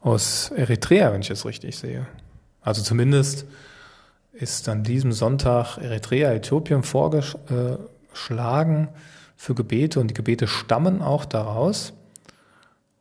aus 0.01 0.51
Eritrea, 0.51 1.13
wenn 1.13 1.23
ich 1.23 1.31
es 1.31 1.47
richtig 1.47 1.79
sehe. 1.79 2.09
Also 2.61 2.83
zumindest 2.83 3.47
ist 4.33 4.69
an 4.69 4.83
diesem 4.83 5.13
Sonntag 5.13 5.79
Eritrea, 5.79 6.33
Äthiopien 6.33 6.83
vorgeschlagen 6.83 8.89
für 9.37 9.55
Gebete 9.55 10.01
und 10.01 10.09
die 10.09 10.15
Gebete 10.15 10.49
stammen 10.49 11.03
auch 11.03 11.25
daraus. 11.25 11.93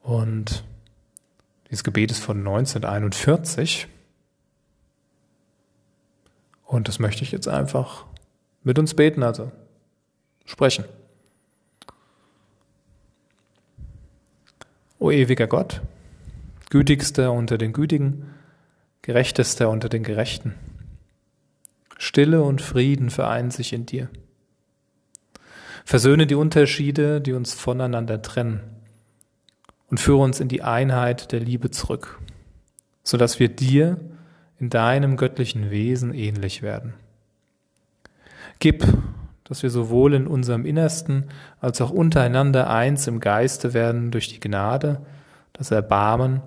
Und 0.02 0.64
dieses 1.70 1.84
Gebet 1.84 2.12
ist 2.12 2.24
von 2.24 2.38
1941. 2.38 3.88
Und 6.66 6.88
das 6.88 7.00
möchte 7.00 7.24
ich 7.24 7.32
jetzt 7.32 7.48
einfach 7.48 8.06
mit 8.64 8.78
uns 8.78 8.94
beten, 8.94 9.24
also 9.24 9.52
sprechen. 10.46 10.86
O 15.00 15.12
ewiger 15.12 15.48
Gott, 15.48 15.82
gütigster 16.70 17.32
unter 17.32 17.58
den 17.58 17.74
Gütigen, 17.74 18.34
gerechtester 19.02 19.70
unter 19.70 19.90
den 19.90 20.04
Gerechten. 20.04 20.56
Stille 21.98 22.42
und 22.42 22.62
Frieden 22.62 23.10
vereinen 23.10 23.52
sich 23.52 23.74
in 23.74 23.86
dir. 23.86 24.10
Versöhne 25.84 26.28
die 26.28 26.36
Unterschiede, 26.36 27.22
die 27.22 27.34
uns 27.34 27.54
voneinander 27.54 28.22
trennen 28.22 28.62
und 29.90 30.00
führe 30.00 30.24
uns 30.24 30.40
in 30.40 30.48
die 30.48 30.64
Einheit 30.64 31.32
der 31.32 31.40
Liebe 31.40 31.72
zurück, 31.72 32.20
sodass 33.04 33.40
wir 33.40 33.50
dir 33.50 34.00
in 34.60 34.70
deinem 34.70 35.18
göttlichen 35.18 35.70
Wesen 35.70 36.14
ähnlich 36.14 36.62
werden. 36.62 36.94
Gib, 38.60 38.86
dass 39.46 39.64
wir 39.64 39.70
sowohl 39.70 40.14
in 40.14 40.28
unserem 40.28 40.66
Innersten 40.66 41.26
als 41.62 41.80
auch 41.80 41.92
untereinander 41.92 42.70
eins 42.70 43.08
im 43.08 43.20
Geiste 43.20 43.74
werden 43.74 44.12
durch 44.12 44.28
die 44.28 44.40
Gnade, 44.40 45.06
das 45.54 45.72
Erbarmen 45.72 46.42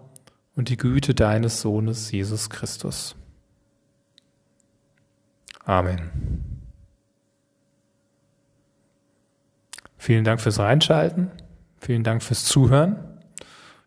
und 0.54 0.68
die 0.68 0.76
Güte 0.76 1.14
deines 1.14 1.61
Sohnes 1.61 2.11
Jesus 2.11 2.50
Christus. 2.50 3.16
Amen. 5.64 6.11
Vielen 9.96 10.24
Dank 10.24 10.40
fürs 10.40 10.58
Reinschalten. 10.58 11.30
Vielen 11.80 12.02
Dank 12.02 12.22
fürs 12.22 12.44
Zuhören. 12.44 12.96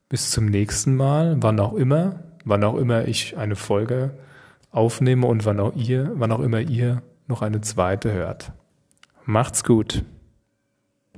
Bis 0.07 0.31
zum 0.31 0.45
nächsten 0.45 0.95
Mal, 0.95 1.37
wann 1.39 1.59
auch 1.59 1.73
immer, 1.73 2.23
wann 2.45 2.63
auch 2.63 2.75
immer 2.75 3.07
ich 3.07 3.37
eine 3.37 3.55
Folge 3.55 4.11
aufnehme 4.71 5.27
und 5.27 5.45
wann 5.45 5.59
auch 5.59 5.75
ihr, 5.75 6.11
wann 6.15 6.31
auch 6.31 6.39
immer 6.39 6.59
ihr 6.59 7.01
noch 7.27 7.41
eine 7.41 7.61
zweite 7.61 8.11
hört. 8.11 8.53
Macht's 9.25 9.63
gut. 9.63 10.03